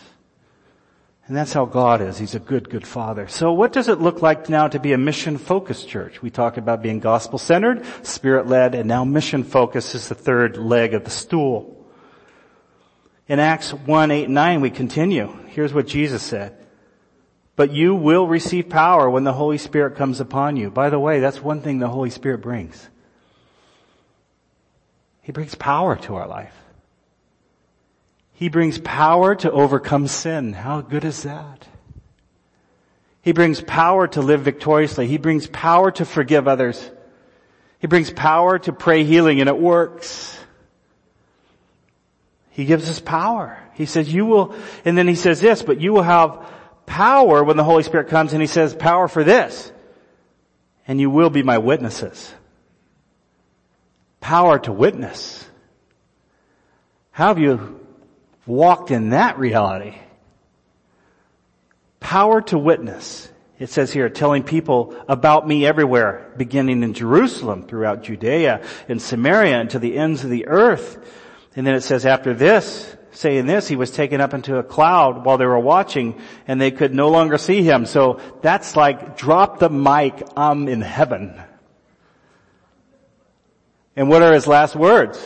And 1.26 1.34
that's 1.36 1.54
how 1.54 1.64
God 1.64 2.02
is. 2.02 2.18
He's 2.18 2.34
a 2.34 2.38
good, 2.38 2.68
good 2.68 2.86
father. 2.86 3.26
So 3.26 3.52
what 3.52 3.72
does 3.72 3.88
it 3.88 4.00
look 4.00 4.20
like 4.20 4.50
now 4.50 4.68
to 4.68 4.78
be 4.78 4.92
a 4.92 4.98
mission 4.98 5.38
focused 5.38 5.88
church? 5.88 6.20
We 6.20 6.30
talked 6.30 6.58
about 6.58 6.82
being 6.82 7.00
gospel 7.00 7.38
centered, 7.38 7.84
spirit 8.02 8.46
led, 8.46 8.74
and 8.74 8.86
now 8.86 9.04
mission 9.04 9.42
focused 9.42 9.94
is 9.94 10.08
the 10.08 10.14
third 10.14 10.58
leg 10.58 10.92
of 10.92 11.04
the 11.04 11.10
stool. 11.10 11.86
In 13.26 13.38
Acts 13.40 13.72
1, 13.72 14.10
8, 14.10 14.28
9, 14.28 14.60
we 14.60 14.70
continue. 14.70 15.34
Here's 15.48 15.72
what 15.72 15.86
Jesus 15.86 16.22
said. 16.22 16.56
But 17.56 17.72
you 17.72 17.94
will 17.94 18.26
receive 18.26 18.68
power 18.68 19.08
when 19.08 19.24
the 19.24 19.32
Holy 19.32 19.58
Spirit 19.58 19.96
comes 19.96 20.20
upon 20.20 20.56
you. 20.56 20.70
By 20.70 20.90
the 20.90 20.98
way, 20.98 21.20
that's 21.20 21.42
one 21.42 21.62
thing 21.62 21.78
the 21.78 21.88
Holy 21.88 22.10
Spirit 22.10 22.42
brings. 22.42 22.88
He 25.28 25.32
brings 25.32 25.54
power 25.54 25.94
to 25.94 26.14
our 26.14 26.26
life. 26.26 26.54
He 28.32 28.48
brings 28.48 28.78
power 28.78 29.34
to 29.34 29.50
overcome 29.50 30.06
sin. 30.06 30.54
How 30.54 30.80
good 30.80 31.04
is 31.04 31.24
that? 31.24 31.68
He 33.20 33.32
brings 33.32 33.60
power 33.60 34.08
to 34.08 34.22
live 34.22 34.40
victoriously. 34.40 35.06
He 35.06 35.18
brings 35.18 35.46
power 35.46 35.90
to 35.90 36.06
forgive 36.06 36.48
others. 36.48 36.90
He 37.78 37.88
brings 37.88 38.10
power 38.10 38.58
to 38.60 38.72
pray 38.72 39.04
healing 39.04 39.40
and 39.40 39.50
it 39.50 39.58
works. 39.58 40.34
He 42.52 42.64
gives 42.64 42.88
us 42.88 42.98
power. 42.98 43.58
He 43.74 43.84
says 43.84 44.10
you 44.10 44.24
will, 44.24 44.54
and 44.86 44.96
then 44.96 45.06
he 45.06 45.14
says 45.14 45.42
this, 45.42 45.62
but 45.62 45.78
you 45.78 45.92
will 45.92 46.04
have 46.04 46.50
power 46.86 47.44
when 47.44 47.58
the 47.58 47.64
Holy 47.64 47.82
Spirit 47.82 48.08
comes 48.08 48.32
and 48.32 48.40
he 48.40 48.48
says 48.48 48.74
power 48.74 49.08
for 49.08 49.24
this. 49.24 49.70
And 50.86 50.98
you 50.98 51.10
will 51.10 51.28
be 51.28 51.42
my 51.42 51.58
witnesses 51.58 52.32
power 54.28 54.58
to 54.58 54.70
witness. 54.70 55.42
How 57.12 57.28
have 57.28 57.38
you 57.38 57.80
walked 58.44 58.90
in 58.90 59.08
that 59.08 59.38
reality? 59.38 59.94
Power 61.98 62.42
to 62.42 62.58
witness. 62.58 63.32
It 63.58 63.70
says 63.70 63.90
here, 63.90 64.10
telling 64.10 64.42
people 64.42 64.94
about 65.08 65.48
me 65.48 65.64
everywhere, 65.64 66.30
beginning 66.36 66.82
in 66.82 66.92
Jerusalem, 66.92 67.62
throughout 67.62 68.02
Judea 68.02 68.66
and 68.86 69.00
Samaria 69.00 69.60
and 69.60 69.70
to 69.70 69.78
the 69.78 69.96
ends 69.96 70.24
of 70.24 70.28
the 70.28 70.46
earth. 70.46 71.10
And 71.56 71.66
then 71.66 71.74
it 71.74 71.80
says 71.80 72.04
after 72.04 72.34
this, 72.34 72.94
saying 73.12 73.46
this, 73.46 73.66
he 73.66 73.76
was 73.76 73.90
taken 73.90 74.20
up 74.20 74.34
into 74.34 74.58
a 74.58 74.62
cloud 74.62 75.24
while 75.24 75.38
they 75.38 75.46
were 75.46 75.58
watching 75.58 76.20
and 76.46 76.60
they 76.60 76.70
could 76.70 76.92
no 76.92 77.08
longer 77.08 77.38
see 77.38 77.62
him. 77.62 77.86
So 77.86 78.20
that's 78.42 78.76
like 78.76 79.16
drop 79.16 79.58
the 79.58 79.70
mic, 79.70 80.22
I'm 80.36 80.68
in 80.68 80.82
heaven. 80.82 81.42
And 83.98 84.08
what 84.08 84.22
are 84.22 84.32
his 84.32 84.46
last 84.46 84.76
words? 84.76 85.18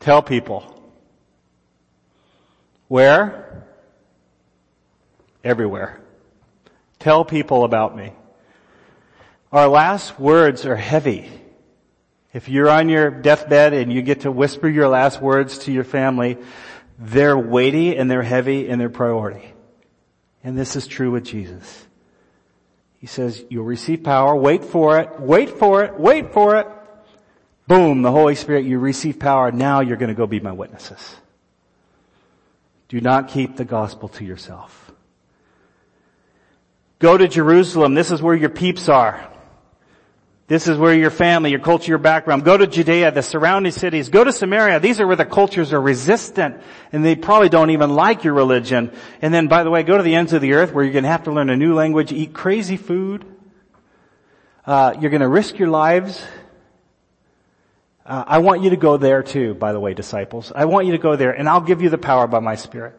Tell 0.00 0.20
people. 0.20 0.66
Where? 2.88 3.64
Everywhere. 5.42 5.98
Tell 6.98 7.24
people 7.24 7.64
about 7.64 7.96
me. 7.96 8.12
Our 9.50 9.66
last 9.66 10.20
words 10.20 10.66
are 10.66 10.76
heavy. 10.76 11.30
If 12.34 12.50
you're 12.50 12.68
on 12.68 12.90
your 12.90 13.10
deathbed 13.10 13.72
and 13.72 13.90
you 13.90 14.02
get 14.02 14.20
to 14.20 14.30
whisper 14.30 14.68
your 14.68 14.88
last 14.88 15.22
words 15.22 15.56
to 15.60 15.72
your 15.72 15.84
family, 15.84 16.36
they're 16.98 17.38
weighty 17.38 17.96
and 17.96 18.10
they're 18.10 18.20
heavy 18.20 18.68
and 18.68 18.78
they're 18.78 18.90
priority. 18.90 19.54
And 20.44 20.58
this 20.58 20.76
is 20.76 20.86
true 20.86 21.10
with 21.10 21.24
Jesus. 21.24 21.86
He 23.02 23.08
says, 23.08 23.44
you'll 23.50 23.64
receive 23.64 24.04
power, 24.04 24.32
wait 24.36 24.64
for 24.64 25.00
it, 25.00 25.18
wait 25.18 25.50
for 25.50 25.82
it, 25.82 25.98
wait 25.98 26.32
for 26.32 26.56
it. 26.58 26.68
Boom, 27.66 28.02
the 28.02 28.12
Holy 28.12 28.36
Spirit, 28.36 28.64
you 28.64 28.78
receive 28.78 29.18
power, 29.18 29.50
now 29.50 29.80
you're 29.80 29.96
gonna 29.96 30.14
go 30.14 30.28
be 30.28 30.38
my 30.38 30.52
witnesses. 30.52 31.16
Do 32.88 33.00
not 33.00 33.26
keep 33.26 33.56
the 33.56 33.64
gospel 33.64 34.08
to 34.10 34.24
yourself. 34.24 34.92
Go 37.00 37.18
to 37.18 37.26
Jerusalem, 37.26 37.94
this 37.94 38.12
is 38.12 38.22
where 38.22 38.36
your 38.36 38.50
peeps 38.50 38.88
are. 38.88 39.28
This 40.48 40.66
is 40.66 40.76
where 40.76 40.92
your 40.92 41.10
family, 41.10 41.50
your 41.50 41.60
culture, 41.60 41.90
your 41.92 41.98
background. 41.98 42.44
Go 42.44 42.56
to 42.56 42.66
Judea, 42.66 43.12
the 43.12 43.22
surrounding 43.22 43.72
cities. 43.72 44.08
Go 44.08 44.24
to 44.24 44.32
Samaria. 44.32 44.80
These 44.80 45.00
are 45.00 45.06
where 45.06 45.16
the 45.16 45.24
cultures 45.24 45.72
are 45.72 45.80
resistant 45.80 46.60
and 46.90 47.04
they 47.04 47.14
probably 47.14 47.48
don't 47.48 47.70
even 47.70 47.94
like 47.94 48.24
your 48.24 48.34
religion. 48.34 48.92
And 49.22 49.32
then 49.32 49.46
by 49.46 49.62
the 49.62 49.70
way, 49.70 49.82
go 49.82 49.96
to 49.96 50.02
the 50.02 50.14
ends 50.14 50.32
of 50.32 50.42
the 50.42 50.54
earth 50.54 50.72
where 50.72 50.84
you're 50.84 50.92
going 50.92 51.04
to 51.04 51.10
have 51.10 51.24
to 51.24 51.32
learn 51.32 51.48
a 51.48 51.56
new 51.56 51.74
language, 51.74 52.12
eat 52.12 52.34
crazy 52.34 52.76
food. 52.76 53.24
Uh, 54.66 54.94
you're 55.00 55.10
going 55.10 55.22
to 55.22 55.28
risk 55.28 55.58
your 55.58 55.70
lives. 55.70 56.22
Uh, 58.04 58.24
I 58.26 58.38
want 58.38 58.62
you 58.62 58.70
to 58.70 58.76
go 58.76 58.96
there 58.96 59.22
too, 59.22 59.54
by 59.54 59.72
the 59.72 59.80
way, 59.80 59.94
disciples. 59.94 60.52
I 60.54 60.64
want 60.64 60.86
you 60.86 60.92
to 60.92 60.98
go 60.98 61.14
there 61.14 61.30
and 61.30 61.48
I'll 61.48 61.60
give 61.60 61.82
you 61.82 61.88
the 61.88 61.98
power 61.98 62.26
by 62.26 62.40
my 62.40 62.56
spirit. 62.56 62.98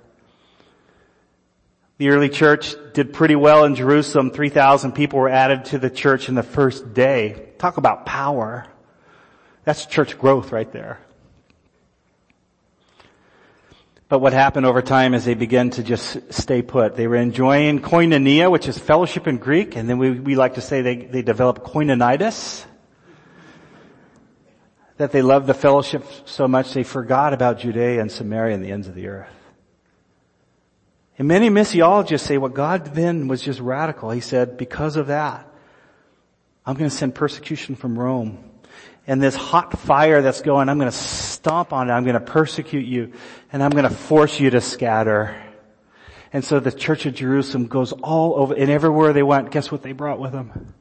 The 2.04 2.10
early 2.10 2.28
church 2.28 2.76
did 2.92 3.13
pretty 3.13 3.38
well 3.38 3.63
in 3.63 3.76
Jerusalem. 3.76 4.32
3,000 4.32 4.92
people 4.92 5.20
were 5.20 5.30
added 5.30 5.63
to 5.72 5.80
the 5.80 5.89
church 5.89 6.28
in 6.28 6.36
the 6.36 6.44
first 6.44 6.94
day. 6.94 7.48
Talk 7.60 7.78
about 7.78 8.06
power. 8.06 8.68
That's 9.63 9.86
church 9.86 10.20
growth 10.20 10.52
right 10.52 10.70
there. 10.74 11.00
But 14.10 14.20
what 14.20 14.34
happened 14.34 14.66
over 14.66 14.82
time 14.82 15.13
is 15.13 15.24
they 15.24 15.34
began 15.34 15.70
to 15.70 15.82
just 15.82 16.34
stay 16.34 16.62
put. 16.62 16.98
They 16.98 17.08
were 17.08 17.16
enjoying 17.16 17.80
koinonia, 17.80 18.52
which 18.52 18.68
is 18.68 18.78
fellowship 18.78 19.26
in 19.26 19.38
Greek, 19.38 19.78
and 19.78 19.89
then 19.89 19.98
we, 19.98 20.12
we 20.12 20.36
like 20.36 20.56
to 20.56 20.62
say 20.62 20.82
they, 20.82 20.98
they 20.98 21.22
developed 21.22 21.63
koinonitis. 21.63 22.66
That 24.98 25.13
they 25.13 25.22
loved 25.22 25.48
the 25.48 25.54
fellowship 25.54 26.04
so 26.26 26.50
much 26.50 26.74
they 26.74 26.84
forgot 26.84 27.32
about 27.32 27.60
Judea 27.60 28.02
and 28.02 28.12
Samaria 28.12 28.56
and 28.56 28.62
the 28.62 28.74
ends 28.74 28.89
of 28.89 28.94
the 28.94 29.08
earth. 29.08 29.43
And 31.17 31.28
many 31.28 31.49
missiologists 31.49 32.21
say 32.21 32.38
what 32.38 32.54
God 32.54 32.86
then 32.95 33.28
was 33.28 33.41
just 33.41 33.60
radical. 33.60 34.10
He 34.10 34.21
said, 34.21 34.58
because 34.58 34.95
of 34.95 35.08
that, 35.08 35.47
I'm 36.65 36.76
going 36.76 36.89
to 36.89 36.95
send 36.95 37.13
persecution 37.13 37.76
from 37.76 37.97
Rome. 37.99 38.52
And 39.06 39.21
this 39.21 39.36
hot 39.36 39.78
fire 39.78 40.21
that's 40.21 40.41
going, 40.41 40.69
I'm 40.69 40.80
going 40.80 40.89
to 40.89 40.97
stomp 40.97 41.73
on 41.73 41.89
it. 41.89 41.93
I'm 41.93 42.04
going 42.04 42.13
to 42.13 42.21
persecute 42.21 42.86
you 42.86 43.13
and 43.52 43.62
I'm 43.62 43.71
going 43.71 43.84
to 43.84 43.93
force 43.93 44.39
you 44.39 44.49
to 44.52 44.62
scatter. 44.62 45.39
And 46.32 46.43
so 46.43 46.60
the 46.60 46.71
church 46.71 47.06
of 47.06 47.13
Jerusalem 47.13 47.67
goes 47.67 47.91
all 47.91 48.36
over 48.36 48.54
and 48.54 48.71
everywhere 48.71 49.13
they 49.13 49.21
went, 49.23 49.52
guess 49.52 49.71
what 49.71 49.84
they 49.84 49.91
brought 49.91 50.19
with 50.19 50.32
them? 50.32 50.73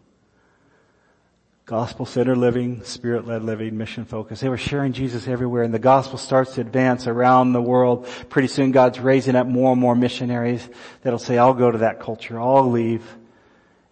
Gospel 1.72 2.04
centered 2.04 2.36
living, 2.36 2.84
spirit 2.84 3.26
led 3.26 3.42
living, 3.42 3.78
mission 3.78 4.04
focused. 4.04 4.42
They 4.42 4.50
were 4.50 4.58
sharing 4.58 4.92
Jesus 4.92 5.26
everywhere 5.26 5.62
and 5.62 5.72
the 5.72 5.78
gospel 5.78 6.18
starts 6.18 6.56
to 6.56 6.60
advance 6.60 7.06
around 7.06 7.54
the 7.54 7.62
world. 7.62 8.06
Pretty 8.28 8.48
soon 8.48 8.72
God's 8.72 9.00
raising 9.00 9.36
up 9.36 9.46
more 9.46 9.72
and 9.72 9.80
more 9.80 9.96
missionaries 9.96 10.68
that'll 11.00 11.18
say, 11.18 11.38
I'll 11.38 11.54
go 11.54 11.70
to 11.70 11.78
that 11.78 11.98
culture, 11.98 12.38
I'll 12.38 12.70
leave. 12.70 13.02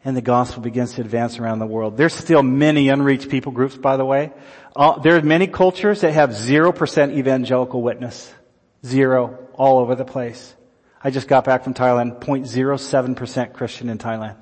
And 0.04 0.14
the 0.14 0.20
gospel 0.20 0.60
begins 0.60 0.92
to 0.96 1.00
advance 1.00 1.38
around 1.38 1.58
the 1.58 1.66
world. 1.66 1.96
There's 1.96 2.12
still 2.12 2.42
many 2.42 2.90
unreached 2.90 3.30
people 3.30 3.50
groups, 3.50 3.78
by 3.78 3.96
the 3.96 4.04
way. 4.04 4.30
Uh, 4.76 4.98
there 4.98 5.16
are 5.16 5.22
many 5.22 5.46
cultures 5.46 6.02
that 6.02 6.12
have 6.12 6.32
0% 6.32 7.16
evangelical 7.16 7.80
witness. 7.80 8.30
Zero. 8.84 9.48
All 9.54 9.78
over 9.78 9.94
the 9.94 10.04
place. 10.04 10.54
I 11.02 11.10
just 11.10 11.28
got 11.28 11.46
back 11.46 11.64
from 11.64 11.72
Thailand, 11.72 12.20
0.07% 12.20 13.54
Christian 13.54 13.88
in 13.88 13.96
Thailand. 13.96 14.36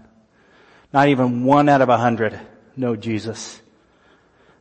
Not 0.92 1.06
even 1.06 1.44
one 1.44 1.68
out 1.68 1.82
of 1.82 1.88
a 1.88 1.98
hundred 1.98 2.36
know 2.78 2.96
Jesus. 2.96 3.60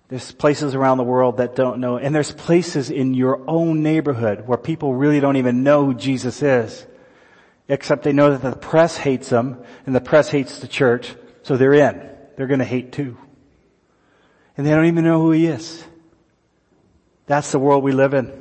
There's 0.10 0.32
places 0.32 0.74
around 0.74 0.98
the 0.98 1.04
world 1.04 1.38
that 1.38 1.56
don't 1.56 1.80
know, 1.80 1.98
and 1.98 2.16
there's 2.16 2.32
places 2.32 2.90
in 2.90 3.14
your 3.14 3.42
own 3.48 3.84
neighborhood 3.84 4.48
where 4.48 4.58
people 4.58 4.94
really 4.94 5.20
don't 5.20 5.36
even 5.36 5.64
know 5.64 5.86
who 5.86 5.94
Jesus 5.94 6.42
is. 6.42 6.86
Except 7.68 8.04
they 8.04 8.14
know 8.14 8.36
that 8.36 8.42
the 8.42 8.56
press 8.56 8.96
hates 8.96 9.30
them, 9.30 9.62
and 9.86 9.94
the 9.94 10.00
press 10.00 10.30
hates 10.30 10.60
the 10.60 10.68
church, 10.68 11.14
so 11.44 11.58
they're 11.58 11.74
in. 11.74 12.10
They're 12.38 12.48
gonna 12.48 12.64
hate 12.64 12.94
too. 12.94 13.18
And 14.56 14.66
they 14.66 14.72
don't 14.72 14.86
even 14.86 15.04
know 15.04 15.22
who 15.22 15.32
he 15.32 15.48
is. 15.48 15.84
That's 17.26 17.52
the 17.52 17.60
world 17.60 17.84
we 17.84 17.92
live 17.92 18.14
in. 18.14 18.32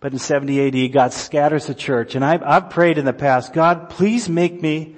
But 0.00 0.12
in 0.12 0.18
70 0.18 0.86
AD, 0.86 0.92
God 0.92 1.12
scatters 1.12 1.66
the 1.66 1.74
church, 1.74 2.14
and 2.14 2.24
I've, 2.24 2.42
I've 2.42 2.70
prayed 2.70 2.96
in 2.96 3.04
the 3.04 3.12
past, 3.12 3.52
God, 3.52 3.90
please 3.90 4.28
make 4.28 4.60
me 4.60 4.96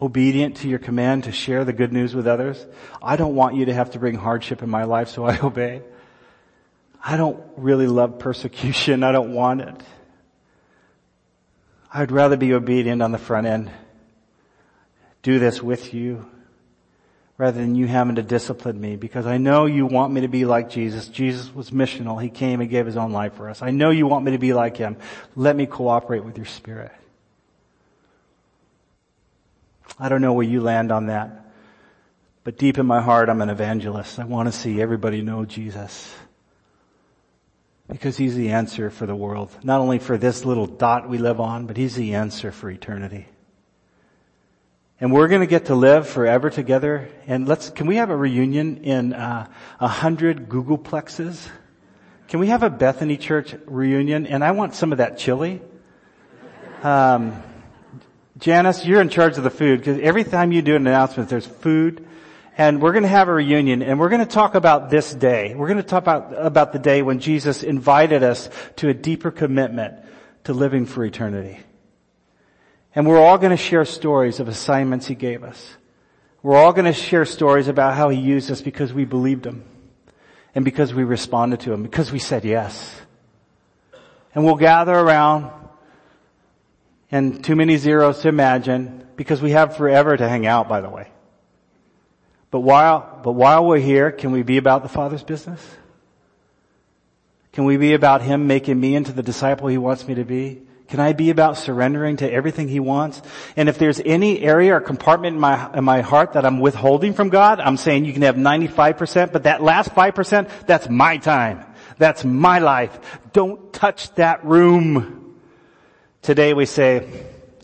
obedient 0.00 0.56
to 0.58 0.68
your 0.68 0.78
command 0.78 1.24
to 1.24 1.32
share 1.32 1.64
the 1.64 1.72
good 1.72 1.92
news 1.92 2.14
with 2.14 2.26
others. 2.26 2.64
I 3.02 3.16
don't 3.16 3.34
want 3.34 3.56
you 3.56 3.66
to 3.66 3.74
have 3.74 3.92
to 3.92 3.98
bring 3.98 4.14
hardship 4.14 4.62
in 4.62 4.70
my 4.70 4.84
life, 4.84 5.08
so 5.08 5.24
I 5.26 5.38
obey. 5.40 5.82
I 7.02 7.16
don't 7.16 7.42
really 7.56 7.86
love 7.86 8.18
persecution. 8.18 9.02
I 9.02 9.12
don't 9.12 9.32
want 9.32 9.60
it. 9.60 9.82
I'd 11.92 12.10
rather 12.10 12.36
be 12.36 12.52
obedient 12.52 13.00
on 13.00 13.12
the 13.12 13.18
front 13.18 13.46
end. 13.46 13.70
Do 15.22 15.38
this 15.38 15.62
with 15.62 15.94
you 15.94 16.28
rather 17.38 17.58
than 17.58 17.74
you 17.74 17.86
having 17.86 18.16
to 18.16 18.22
discipline 18.22 18.80
me 18.80 18.96
because 18.96 19.26
I 19.26 19.38
know 19.38 19.66
you 19.66 19.86
want 19.86 20.12
me 20.12 20.22
to 20.22 20.28
be 20.28 20.44
like 20.44 20.70
Jesus. 20.70 21.08
Jesus 21.08 21.54
was 21.54 21.70
missional. 21.70 22.20
He 22.20 22.28
came 22.28 22.60
and 22.60 22.68
gave 22.70 22.86
his 22.86 22.96
own 22.96 23.12
life 23.12 23.34
for 23.34 23.48
us. 23.48 23.62
I 23.62 23.70
know 23.70 23.90
you 23.90 24.06
want 24.06 24.24
me 24.24 24.32
to 24.32 24.38
be 24.38 24.52
like 24.52 24.76
him. 24.76 24.96
Let 25.34 25.56
me 25.56 25.66
cooperate 25.66 26.24
with 26.24 26.36
your 26.36 26.46
spirit. 26.46 26.92
I 29.98 30.08
don't 30.08 30.20
know 30.20 30.32
where 30.32 30.46
you 30.46 30.60
land 30.60 30.92
on 30.92 31.06
that. 31.06 31.46
But 32.44 32.58
deep 32.58 32.78
in 32.78 32.86
my 32.86 33.00
heart, 33.00 33.28
I'm 33.28 33.40
an 33.40 33.50
evangelist. 33.50 34.18
I 34.18 34.24
want 34.24 34.46
to 34.46 34.52
see 34.52 34.80
everybody 34.80 35.20
know 35.22 35.44
Jesus. 35.44 36.14
Because 37.88 38.16
He's 38.16 38.36
the 38.36 38.50
answer 38.50 38.90
for 38.90 39.06
the 39.06 39.16
world. 39.16 39.50
Not 39.62 39.80
only 39.80 39.98
for 39.98 40.18
this 40.18 40.44
little 40.44 40.66
dot 40.66 41.08
we 41.08 41.18
live 41.18 41.40
on, 41.40 41.66
but 41.66 41.76
He's 41.76 41.96
the 41.96 42.14
answer 42.14 42.52
for 42.52 42.70
eternity. 42.70 43.26
And 45.00 45.12
we're 45.12 45.28
going 45.28 45.40
to 45.40 45.46
get 45.46 45.66
to 45.66 45.74
live 45.74 46.08
forever 46.08 46.48
together. 46.48 47.08
And 47.26 47.46
let's, 47.46 47.70
can 47.70 47.86
we 47.86 47.96
have 47.96 48.10
a 48.10 48.16
reunion 48.16 48.78
in 48.78 49.12
uh, 49.12 49.46
a 49.80 49.84
uh, 49.84 49.88
hundred 49.88 50.48
Googolplexes? 50.48 51.48
Can 52.28 52.40
we 52.40 52.46
have 52.48 52.62
a 52.62 52.70
Bethany 52.70 53.16
Church 53.16 53.54
reunion? 53.66 54.26
And 54.26 54.42
I 54.42 54.52
want 54.52 54.74
some 54.74 54.92
of 54.92 54.98
that 54.98 55.18
chili. 55.18 55.60
Um, 56.82 57.42
Janice, 58.38 58.84
you're 58.84 59.00
in 59.00 59.08
charge 59.08 59.38
of 59.38 59.44
the 59.44 59.50
food 59.50 59.80
because 59.80 59.98
every 60.00 60.24
time 60.24 60.52
you 60.52 60.62
do 60.62 60.76
an 60.76 60.86
announcement, 60.86 61.28
there's 61.28 61.46
food. 61.46 62.06
And 62.58 62.80
we're 62.80 62.92
going 62.92 63.02
to 63.02 63.08
have 63.08 63.28
a 63.28 63.34
reunion 63.34 63.82
and 63.82 64.00
we're 64.00 64.08
going 64.08 64.24
to 64.24 64.26
talk 64.26 64.54
about 64.54 64.88
this 64.88 65.12
day. 65.12 65.54
We're 65.54 65.68
going 65.68 65.76
to 65.76 65.82
talk 65.82 66.02
about, 66.02 66.32
about 66.34 66.72
the 66.72 66.78
day 66.78 67.02
when 67.02 67.20
Jesus 67.20 67.62
invited 67.62 68.22
us 68.22 68.48
to 68.76 68.88
a 68.88 68.94
deeper 68.94 69.30
commitment 69.30 69.94
to 70.44 70.54
living 70.54 70.86
for 70.86 71.04
eternity. 71.04 71.60
And 72.94 73.06
we're 73.06 73.20
all 73.20 73.36
going 73.36 73.50
to 73.50 73.58
share 73.58 73.84
stories 73.84 74.40
of 74.40 74.48
assignments 74.48 75.06
he 75.06 75.14
gave 75.14 75.44
us. 75.44 75.76
We're 76.42 76.56
all 76.56 76.72
going 76.72 76.86
to 76.86 76.94
share 76.94 77.26
stories 77.26 77.68
about 77.68 77.94
how 77.94 78.08
he 78.08 78.18
used 78.18 78.50
us 78.50 78.62
because 78.62 78.92
we 78.92 79.04
believed 79.04 79.44
him 79.44 79.64
and 80.54 80.64
because 80.64 80.94
we 80.94 81.04
responded 81.04 81.60
to 81.60 81.72
him, 81.72 81.82
because 81.82 82.10
we 82.10 82.18
said 82.18 82.44
yes. 82.44 82.94
And 84.34 84.44
we'll 84.44 84.54
gather 84.54 84.94
around 84.94 85.50
and 87.10 87.44
too 87.44 87.56
many 87.56 87.76
zeros 87.76 88.20
to 88.20 88.28
imagine 88.28 89.06
because 89.16 89.40
we 89.40 89.52
have 89.52 89.76
forever 89.76 90.16
to 90.16 90.28
hang 90.28 90.46
out, 90.46 90.68
by 90.68 90.80
the 90.80 90.90
way. 90.90 91.08
But 92.50 92.60
while, 92.60 93.20
but 93.22 93.32
while 93.32 93.66
we're 93.66 93.78
here, 93.78 94.10
can 94.10 94.32
we 94.32 94.42
be 94.42 94.56
about 94.56 94.82
the 94.82 94.88
Father's 94.88 95.22
business? 95.22 95.60
Can 97.52 97.64
we 97.64 97.76
be 97.76 97.94
about 97.94 98.22
Him 98.22 98.46
making 98.46 98.78
me 98.78 98.94
into 98.94 99.12
the 99.12 99.22
disciple 99.22 99.68
He 99.68 99.78
wants 99.78 100.06
me 100.06 100.14
to 100.14 100.24
be? 100.24 100.62
Can 100.88 101.00
I 101.00 101.14
be 101.14 101.30
about 101.30 101.56
surrendering 101.56 102.18
to 102.18 102.30
everything 102.30 102.68
He 102.68 102.78
wants? 102.78 103.20
And 103.56 103.68
if 103.68 103.78
there's 103.78 104.00
any 104.04 104.40
area 104.40 104.76
or 104.76 104.80
compartment 104.80 105.34
in 105.34 105.40
my, 105.40 105.72
in 105.74 105.82
my 105.82 106.00
heart 106.00 106.34
that 106.34 106.46
I'm 106.46 106.60
withholding 106.60 107.12
from 107.12 107.28
God, 107.28 107.58
I'm 107.58 107.76
saying 107.76 108.04
you 108.04 108.12
can 108.12 108.22
have 108.22 108.36
95%, 108.36 109.32
but 109.32 109.44
that 109.44 109.62
last 109.62 109.90
5%, 109.90 110.66
that's 110.66 110.88
my 110.88 111.16
time. 111.16 111.64
That's 111.98 112.24
my 112.24 112.60
life. 112.60 112.98
Don't 113.32 113.72
touch 113.72 114.14
that 114.14 114.44
room. 114.44 115.25
Today 116.26 116.54
we 116.54 116.66
say, 116.66 117.06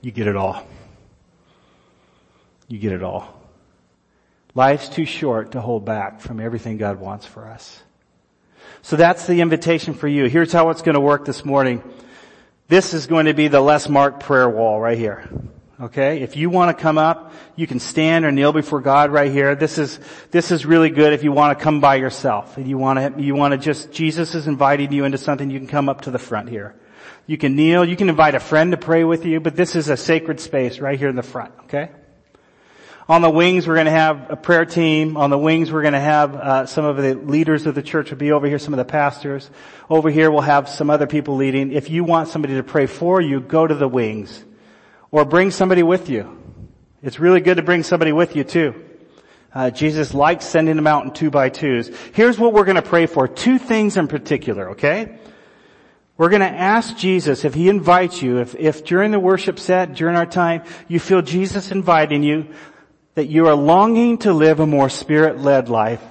you 0.03 0.13
get 0.13 0.29
it 0.29 0.37
all. 0.37 0.65
You 2.69 2.79
get 2.79 2.93
it 2.93 3.03
all. 3.03 3.27
Life's 4.55 4.89
too 4.89 5.05
short 5.05 5.51
to 5.53 5.61
hold 5.61 5.85
back 5.85 6.21
from 6.21 6.39
everything 6.39 6.77
God 6.77 7.01
wants 7.01 7.27
for 7.27 7.49
us. 7.49 7.83
So 8.83 8.95
that's 8.95 9.27
the 9.27 9.41
invitation 9.41 9.95
for 9.95 10.07
you. 10.07 10.27
Here's 10.27 10.53
how 10.53 10.71
it's 10.71 10.83
going 10.83 10.95
to 10.95 11.01
work 11.01 11.25
this 11.25 11.45
morning. 11.45 11.83
This 12.69 12.95
is 12.95 13.09
going 13.09 13.27
to 13.27 13.35
be 13.35 13.49
the 13.49 13.61
less 13.61 13.89
marked 13.89 14.21
prayer 14.21 14.49
wall 14.49 14.81
right 14.81 14.97
here. 14.97 15.29
Okay? 15.81 16.23
If 16.23 16.37
you 16.37 16.49
want 16.49 16.79
to 16.79 16.81
come 16.81 16.99
up, 16.99 17.33
you 17.57 17.67
can 17.67 17.81
stand 17.81 18.25
or 18.25 18.31
kneel 18.31 18.53
before 18.53 18.81
God 18.81 19.11
right 19.11 19.33
here. 19.33 19.57
This 19.57 19.77
is, 19.77 19.99
this 20.31 20.53
is 20.53 20.65
really 20.65 20.91
good 20.91 21.13
if 21.13 21.25
you 21.25 21.33
want 21.33 21.59
to 21.59 21.61
come 21.61 21.81
by 21.81 21.97
yourself. 21.97 22.59
If 22.59 22.69
you 22.69 22.79
want 22.79 23.17
to, 23.17 23.21
you 23.21 23.35
want 23.35 23.55
to 23.55 23.59
just, 23.59 23.91
Jesus 23.91 24.37
is 24.37 24.47
inviting 24.47 24.93
you 24.93 25.05
into 25.05 25.19
something, 25.19 25.51
you 25.51 25.59
can 25.59 25.67
come 25.67 25.89
up 25.89 26.03
to 26.03 26.13
the 26.13 26.21
front 26.21 26.49
here. 26.49 26.77
You 27.33 27.39
can 27.39 27.57
kneel, 27.57 27.83
you 27.83 27.97
can 27.97 28.11
invite 28.11 28.35
a 28.35 28.41
friend 28.41 28.73
to 28.73 28.77
pray 28.77 29.05
with 29.05 29.25
you, 29.25 29.41
but 29.41 29.57
this 29.57 29.75
is 29.75 29.89
a 29.89 29.97
sacred 29.97 30.39
space 30.39 30.81
right 30.81 30.99
here 30.99 31.09
in 31.09 31.17
the 31.17 31.23
front, 31.23 31.55
okay? 31.61 31.89
On 33.09 33.23
the 33.23 33.31
wings, 33.31 33.67
we're 33.67 33.77
going 33.77 33.87
to 33.87 33.91
have 33.91 34.31
a 34.31 34.37
prayer 34.37 34.67
team. 34.67 35.17
On 35.17 35.31
the 35.31 35.39
wings, 35.39 35.73
we're 35.73 35.81
going 35.81 35.95
to 35.95 35.99
have 35.99 36.35
uh, 36.35 36.67
some 36.67 36.85
of 36.85 36.99
the 36.99 37.15
leaders 37.15 37.65
of 37.65 37.75
the 37.75 37.81
church 37.83 38.11
will 38.11 38.19
be 38.19 38.33
over 38.33 38.47
here, 38.47 38.59
some 38.59 38.75
of 38.75 38.77
the 38.77 38.85
pastors. 38.85 39.51
Over 39.89 40.11
here, 40.11 40.31
we'll 40.31 40.43
have 40.43 40.69
some 40.69 40.91
other 40.91 41.07
people 41.07 41.37
leading. 41.37 41.73
If 41.73 41.89
you 41.89 42.05
want 42.05 42.29
somebody 42.29 42.57
to 42.57 42.63
pray 42.63 42.85
for 42.85 43.19
you, 43.19 43.41
go 43.41 43.67
to 43.67 43.75
the 43.75 43.89
wings. 43.89 44.45
Or 45.11 45.25
bring 45.25 45.53
somebody 45.53 45.83
with 45.83 46.11
you. 46.11 46.39
It's 47.03 47.19
really 47.19 47.41
good 47.41 47.57
to 47.57 47.63
bring 47.63 47.83
somebody 47.83 48.13
with 48.13 48.37
you 48.37 48.45
too. 48.45 48.75
Uh, 49.55 49.71
Jesus 49.71 50.13
likes 50.13 50.45
sending 50.45 50.77
them 50.77 50.87
out 50.87 51.07
in 51.07 51.13
two 51.15 51.31
by 51.31 51.49
twos. 51.49 51.91
Here's 52.13 52.39
what 52.39 52.53
we're 52.53 52.67
going 52.67 52.77
to 52.77 52.83
pray 52.83 53.07
for. 53.07 53.27
Two 53.27 53.57
things 53.57 53.97
in 53.97 54.07
particular, 54.07 54.73
okay? 54.73 55.19
We're 56.17 56.29
going 56.29 56.41
to 56.41 56.47
ask 56.47 56.97
Jesus 56.97 57.45
if 57.45 57.55
He 57.55 57.69
invites 57.69 58.23
you, 58.23 58.39
if, 58.39 58.55
if 58.55 58.85
during 58.85 59.11
the 59.11 59.21
worship 59.21 59.59
set, 59.59 59.95
during 59.95 60.17
our 60.17 60.27
time, 60.27 60.63
you 60.87 61.01
feel 61.01 61.23
Jesus 61.23 61.71
inviting 61.71 62.23
you, 62.23 62.49
that 63.15 63.27
you 63.27 63.47
are 63.49 63.55
longing 63.55 64.19
to 64.19 64.33
live 64.33 64.61
a 64.61 64.67
more 64.67 64.89
spirit-led 64.89 65.69
life. 65.69 66.03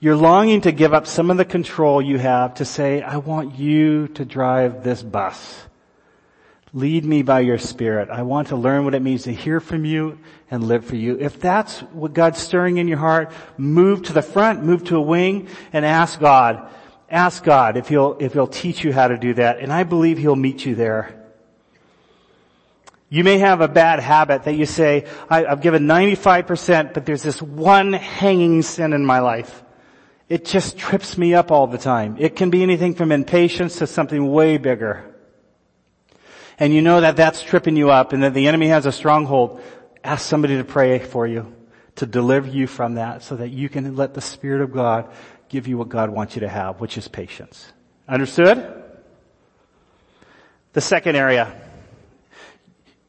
You're 0.00 0.16
longing 0.16 0.62
to 0.62 0.72
give 0.72 0.92
up 0.92 1.06
some 1.06 1.30
of 1.30 1.36
the 1.36 1.44
control 1.44 2.02
you 2.02 2.18
have 2.18 2.54
to 2.54 2.64
say, 2.64 3.00
I 3.02 3.16
want 3.16 3.58
you 3.58 4.08
to 4.08 4.24
drive 4.24 4.84
this 4.84 5.02
bus. 5.02 5.62
Lead 6.74 7.04
me 7.04 7.22
by 7.22 7.40
your 7.40 7.56
spirit. 7.56 8.10
I 8.10 8.22
want 8.22 8.48
to 8.48 8.56
learn 8.56 8.84
what 8.84 8.94
it 8.94 9.00
means 9.00 9.22
to 9.22 9.32
hear 9.32 9.60
from 9.60 9.84
you 9.84 10.18
and 10.50 10.64
live 10.64 10.84
for 10.84 10.96
you. 10.96 11.16
If 11.18 11.40
that's 11.40 11.80
what 11.92 12.12
God's 12.12 12.38
stirring 12.38 12.78
in 12.78 12.88
your 12.88 12.98
heart, 12.98 13.32
move 13.56 14.02
to 14.02 14.12
the 14.12 14.22
front, 14.22 14.64
move 14.64 14.84
to 14.84 14.96
a 14.96 15.00
wing 15.00 15.48
and 15.72 15.86
ask 15.86 16.18
God. 16.18 16.68
Ask 17.10 17.44
God 17.44 17.76
if 17.76 17.88
he'll, 17.88 18.16
if 18.20 18.32
he'll 18.32 18.46
teach 18.46 18.82
you 18.82 18.92
how 18.92 19.08
to 19.08 19.18
do 19.18 19.34
that. 19.34 19.58
And 19.58 19.72
I 19.72 19.84
believe 19.84 20.18
he'll 20.18 20.36
meet 20.36 20.64
you 20.64 20.74
there. 20.74 21.20
You 23.08 23.22
may 23.22 23.38
have 23.38 23.60
a 23.60 23.68
bad 23.68 24.00
habit 24.00 24.44
that 24.44 24.54
you 24.54 24.66
say, 24.66 25.06
I, 25.30 25.44
have 25.44 25.60
given 25.60 25.84
95%, 25.86 26.94
but 26.94 27.06
there's 27.06 27.22
this 27.22 27.40
one 27.40 27.92
hanging 27.92 28.62
sin 28.62 28.92
in 28.92 29.04
my 29.04 29.20
life. 29.20 29.62
It 30.28 30.44
just 30.44 30.78
trips 30.78 31.16
me 31.18 31.34
up 31.34 31.50
all 31.50 31.66
the 31.66 31.78
time. 31.78 32.16
It 32.18 32.34
can 32.34 32.50
be 32.50 32.62
anything 32.62 32.94
from 32.94 33.12
impatience 33.12 33.78
to 33.78 33.86
something 33.86 34.32
way 34.32 34.56
bigger. 34.56 35.14
And 36.58 36.72
you 36.72 36.82
know 36.82 37.02
that 37.02 37.16
that's 37.16 37.42
tripping 37.42 37.76
you 37.76 37.90
up 37.90 38.12
and 38.12 38.22
that 38.22 38.34
the 38.34 38.48
enemy 38.48 38.68
has 38.68 38.86
a 38.86 38.92
stronghold. 38.92 39.60
Ask 40.02 40.26
somebody 40.26 40.56
to 40.56 40.64
pray 40.64 40.98
for 40.98 41.26
you, 41.26 41.54
to 41.96 42.06
deliver 42.06 42.48
you 42.48 42.66
from 42.66 42.94
that 42.94 43.22
so 43.22 43.36
that 43.36 43.50
you 43.50 43.68
can 43.68 43.96
let 43.96 44.14
the 44.14 44.20
Spirit 44.20 44.62
of 44.62 44.72
God 44.72 45.12
give 45.54 45.68
you 45.68 45.78
what 45.78 45.88
God 45.88 46.10
wants 46.10 46.34
you 46.34 46.40
to 46.40 46.48
have, 46.48 46.80
which 46.80 46.98
is 46.98 47.06
patience. 47.06 47.72
Understood? 48.08 48.58
The 50.72 50.80
second 50.80 51.14
area 51.14 51.54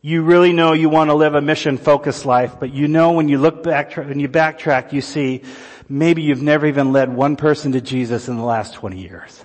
you 0.04 0.22
really 0.22 0.54
know 0.54 0.74
you 0.74 0.88
want 0.88 1.10
to 1.10 1.16
live 1.16 1.34
a 1.34 1.42
mission 1.42 1.80
focused 1.80 2.24
life, 2.24 2.58
but 2.60 2.72
you 2.72 2.88
know 2.88 3.14
when 3.14 3.28
you 3.28 3.40
look 3.40 3.64
back, 3.64 3.98
when 3.98 4.20
you 4.20 4.30
backtrack, 4.30 4.94
you 4.94 5.02
see 5.02 5.42
maybe 5.90 6.22
you've 6.22 6.44
never 6.44 6.68
even 6.68 6.92
led 6.92 7.12
one 7.12 7.36
person 7.36 7.72
to 7.72 7.82
Jesus 7.82 8.28
in 8.28 8.38
the 8.38 8.44
last 8.44 8.76
20 8.76 9.00
years 9.00 9.44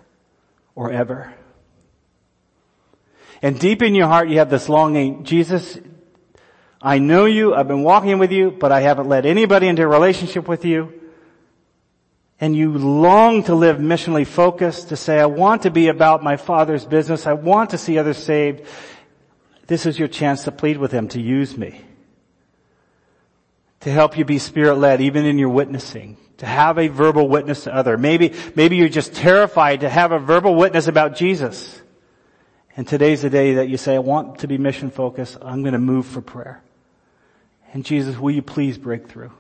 or 0.75 0.93
ever. 0.93 1.33
And 3.41 3.59
deep 3.59 3.81
in 3.81 3.95
your 3.95 4.09
heart 4.09 4.29
you 4.29 4.41
have 4.41 4.51
this 4.51 4.69
longing, 4.69 5.25
Jesus, 5.25 5.79
I 6.83 6.99
know 6.99 7.25
you, 7.25 7.55
I've 7.55 7.67
been 7.67 7.83
walking 7.83 8.19
with 8.19 8.31
you, 8.31 8.51
but 8.51 8.71
I 8.71 8.83
haven't 8.83 9.09
led 9.09 9.25
anybody 9.25 9.69
into 9.69 9.85
a 9.85 9.89
relationship 9.89 10.47
with 10.47 10.67
you. 10.67 11.00
And 12.41 12.57
you 12.57 12.73
long 12.73 13.43
to 13.45 13.55
live 13.55 13.77
missionally 13.77 14.27
focused, 14.27 14.89
to 14.89 14.97
say, 14.97 15.21
I 15.21 15.27
want 15.27 15.63
to 15.63 15.71
be 15.71 15.89
about 15.89 16.23
my 16.23 16.39
Father's 16.39 16.87
business, 16.87 17.27
I 17.27 17.35
want 17.35 17.71
to 17.71 17.79
see 17.79 17.99
others 17.99 18.17
saved, 18.17 18.67
this 19.67 19.85
is 19.87 19.99
your 19.99 20.09
chance 20.09 20.45
to 20.45 20.53
plead 20.53 20.79
with 20.79 20.91
Him 20.91 21.09
to 21.09 21.21
use 21.21 21.57
me. 21.57 21.81
To 23.81 23.91
help 23.91 24.19
you 24.19 24.25
be 24.25 24.39
spirit 24.39 24.77
led 24.77 25.01
even 25.01 25.27
in 25.27 25.39
your 25.39 25.51
witnessing. 25.51 26.17
To 26.39 26.47
have 26.47 26.79
a 26.79 26.89
verbal 26.89 27.29
witness 27.29 27.65
to 27.65 27.75
other. 27.75 27.99
Maybe, 27.99 28.35
maybe 28.55 28.77
you're 28.77 28.89
just 28.89 29.15
terrified 29.15 29.81
to 29.81 29.89
have 29.89 30.11
a 30.11 30.19
verbal 30.19 30.55
witness 30.55 30.87
about 30.87 31.17
Jesus. 31.17 31.81
And 32.77 32.89
today's 32.89 33.23
the 33.23 33.31
day 33.31 33.55
that 33.55 33.69
you 33.69 33.77
say, 33.77 33.95
I 33.95 33.99
want 33.99 34.41
to 34.41 34.49
be 34.49 34.57
mission 34.57 34.91
focused. 34.91 35.37
I'm 35.43 35.63
going 35.63 35.75
to 35.75 35.79
move 35.79 36.07
for 36.07 36.23
prayer. 36.23 36.63
And 37.73 37.85
Jesus, 37.85 38.19
will 38.19 38.31
you 38.31 38.43
please 38.43 38.79
break 38.79 39.09
through? 39.09 39.33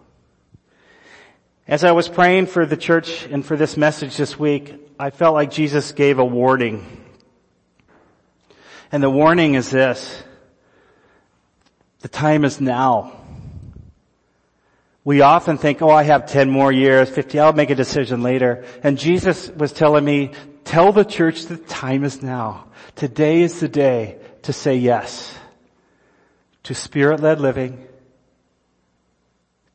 As 1.67 1.85
I 1.85 1.93
was 1.93 2.09
praying 2.09 2.47
for 2.47 2.67
the 2.67 2.77
church 2.77 3.27
and 3.27 3.45
for 3.45 3.57
this 3.57 3.77
message 3.77 4.17
this 4.17 4.39
week, 4.39 4.75
I 4.99 5.11
felt 5.11 5.35
like 5.35 5.51
Jesus 5.51 5.93
gave 5.93 6.19
a 6.19 6.25
warning 6.25 7.01
and 8.93 9.03
the 9.03 9.11
warning 9.11 9.55
is 9.55 9.71
this. 9.71 10.23
The 12.01 12.09
time 12.09 12.45
is 12.45 12.61
now. 12.61 13.13
We 15.05 15.23
often 15.23 15.59
think, 15.59 15.81
oh, 15.81 15.91
I 15.91 16.03
have 16.03 16.27
10 16.27 16.51
more 16.51 16.73
years, 16.73 17.09
50, 17.09 17.39
I'll 17.39 17.53
make 17.53 17.71
a 17.71 17.75
decision 17.75 18.23
later. 18.23 18.65
And 18.83 18.99
Jesus 18.99 19.49
was 19.49 19.73
telling 19.73 20.05
me, 20.05 20.33
tell 20.65 20.93
the 20.93 21.05
church 21.05 21.47
the 21.47 21.57
time 21.57 22.05
is 22.05 22.23
now. 22.23 22.67
Today 22.97 23.43
is 23.43 23.61
the 23.61 23.69
day 23.69 24.19
to 24.43 24.53
say 24.53 24.77
yes 24.77 25.37
to 26.63 26.75
spirit-led 26.75 27.41
living, 27.41 27.87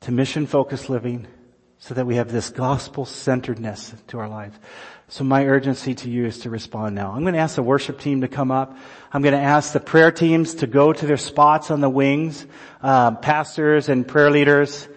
to 0.02 0.12
mission-focused 0.12 0.88
living, 0.88 1.26
so 1.88 1.94
that 1.94 2.08
we 2.08 2.16
have 2.16 2.32
this 2.32 2.50
gospel-centeredness 2.50 3.94
to 4.08 4.18
our 4.18 4.28
lives. 4.28 4.58
So 5.08 5.24
my 5.24 5.46
urgency 5.46 5.94
to 5.94 6.10
you 6.10 6.26
is 6.26 6.40
to 6.40 6.50
respond 6.50 6.96
now. 6.96 7.12
I'm 7.12 7.22
going 7.22 7.36
to 7.36 7.40
ask 7.40 7.58
the 7.58 7.62
worship 7.62 8.00
team 8.00 8.22
to 8.22 8.28
come 8.28 8.50
up. 8.50 8.76
I'm 9.14 9.22
going 9.22 9.36
to 9.36 9.40
ask 9.40 9.72
the 9.72 9.80
prayer 9.80 10.12
teams 10.12 10.56
to 10.56 10.68
go 10.68 10.92
to 10.92 11.06
their 11.06 11.18
spots 11.18 11.70
on 11.70 11.82
the 11.82 11.90
wings, 11.90 12.44
um, 12.82 13.18
pastors 13.18 13.88
and 13.88 14.08
prayer 14.08 14.32
leaders. 14.32 14.88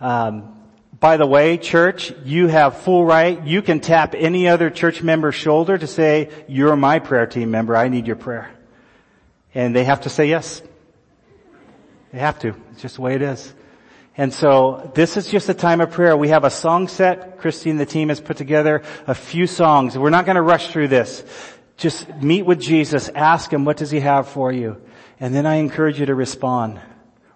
Um, 0.00 0.54
by 0.98 1.18
the 1.18 1.26
way, 1.26 1.58
church, 1.58 2.14
you 2.24 2.46
have 2.46 2.78
full 2.78 3.04
right. 3.04 3.46
You 3.46 3.60
can 3.60 3.80
tap 3.80 4.14
any 4.16 4.48
other 4.48 4.70
church 4.70 5.02
member's 5.02 5.34
shoulder 5.34 5.76
to 5.76 5.86
say, 5.86 6.30
you're 6.48 6.76
my 6.76 6.98
prayer 6.98 7.26
team 7.26 7.50
member. 7.50 7.76
I 7.76 7.88
need 7.88 8.06
your 8.06 8.16
prayer. 8.16 8.50
And 9.54 9.76
they 9.76 9.84
have 9.84 10.00
to 10.02 10.08
say 10.08 10.30
yes. 10.30 10.62
They 12.10 12.20
have 12.20 12.38
to. 12.38 12.54
It's 12.72 12.80
just 12.80 12.94
the 12.94 13.02
way 13.02 13.16
it 13.16 13.22
is. 13.22 13.52
And 14.18 14.34
so 14.34 14.90
this 14.96 15.16
is 15.16 15.30
just 15.30 15.48
a 15.48 15.54
time 15.54 15.80
of 15.80 15.92
prayer. 15.92 16.16
We 16.16 16.30
have 16.30 16.42
a 16.42 16.50
song 16.50 16.88
set. 16.88 17.38
Christine 17.38 17.72
and 17.72 17.80
the 17.80 17.86
team 17.86 18.08
has 18.08 18.20
put 18.20 18.36
together 18.36 18.82
a 19.06 19.14
few 19.14 19.46
songs. 19.46 19.96
We're 19.96 20.10
not 20.10 20.26
going 20.26 20.34
to 20.34 20.42
rush 20.42 20.72
through 20.72 20.88
this. 20.88 21.24
Just 21.76 22.12
meet 22.16 22.42
with 22.42 22.60
Jesus. 22.60 23.08
Ask 23.08 23.52
Him, 23.52 23.64
what 23.64 23.76
does 23.76 23.92
He 23.92 24.00
have 24.00 24.28
for 24.28 24.50
you? 24.50 24.82
And 25.20 25.32
then 25.32 25.46
I 25.46 25.56
encourage 25.56 26.00
you 26.00 26.06
to 26.06 26.16
respond. 26.16 26.80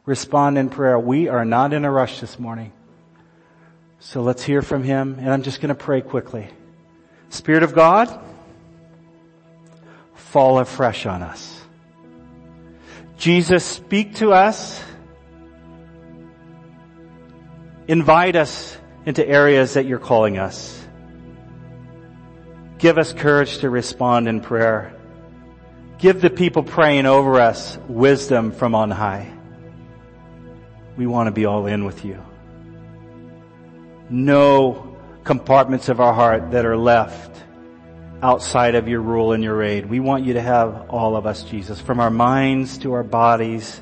Respond 0.06 0.58
in 0.58 0.70
prayer. 0.70 0.98
We 0.98 1.28
are 1.28 1.44
not 1.44 1.72
in 1.72 1.84
a 1.84 1.90
rush 1.90 2.20
this 2.20 2.36
morning. 2.36 2.72
So 4.00 4.22
let's 4.22 4.42
hear 4.42 4.60
from 4.60 4.82
Him. 4.82 5.18
And 5.20 5.30
I'm 5.30 5.44
just 5.44 5.60
going 5.60 5.68
to 5.68 5.76
pray 5.76 6.00
quickly. 6.00 6.48
Spirit 7.28 7.62
of 7.62 7.74
God, 7.74 8.20
fall 10.14 10.58
afresh 10.58 11.06
on 11.06 11.22
us. 11.22 11.60
Jesus, 13.16 13.64
speak 13.64 14.16
to 14.16 14.32
us 14.32 14.82
Invite 17.88 18.36
us 18.36 18.76
into 19.06 19.26
areas 19.26 19.74
that 19.74 19.86
you're 19.86 19.98
calling 19.98 20.38
us. 20.38 20.78
Give 22.78 22.98
us 22.98 23.12
courage 23.12 23.58
to 23.58 23.70
respond 23.70 24.28
in 24.28 24.40
prayer. 24.40 24.92
Give 25.98 26.20
the 26.20 26.30
people 26.30 26.62
praying 26.62 27.06
over 27.06 27.40
us 27.40 27.78
wisdom 27.88 28.52
from 28.52 28.74
on 28.74 28.90
high. 28.90 29.32
We 30.96 31.06
want 31.06 31.28
to 31.28 31.30
be 31.32 31.46
all 31.46 31.66
in 31.66 31.84
with 31.84 32.04
you. 32.04 32.22
No 34.10 34.96
compartments 35.24 35.88
of 35.88 36.00
our 36.00 36.12
heart 36.12 36.50
that 36.50 36.66
are 36.66 36.76
left 36.76 37.42
outside 38.22 38.74
of 38.74 38.88
your 38.88 39.00
rule 39.00 39.32
and 39.32 39.42
your 39.42 39.62
aid. 39.62 39.86
We 39.86 40.00
want 40.00 40.24
you 40.24 40.34
to 40.34 40.40
have 40.40 40.90
all 40.90 41.16
of 41.16 41.26
us, 41.26 41.42
Jesus, 41.42 41.80
from 41.80 41.98
our 41.98 42.10
minds 42.10 42.78
to 42.78 42.92
our 42.92 43.02
bodies 43.02 43.80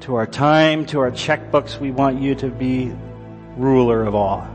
to 0.00 0.14
our 0.14 0.26
time, 0.26 0.86
to 0.86 1.00
our 1.00 1.10
checkbooks. 1.10 1.80
We 1.80 1.90
want 1.90 2.20
you 2.20 2.34
to 2.36 2.48
be 2.48 2.92
ruler 3.56 4.04
of 4.04 4.14
all. 4.14 4.48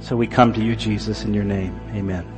So 0.00 0.16
we 0.16 0.26
come 0.26 0.52
to 0.52 0.62
you, 0.62 0.76
Jesus, 0.76 1.24
in 1.24 1.34
your 1.34 1.44
name. 1.44 1.78
Amen. 1.94 2.35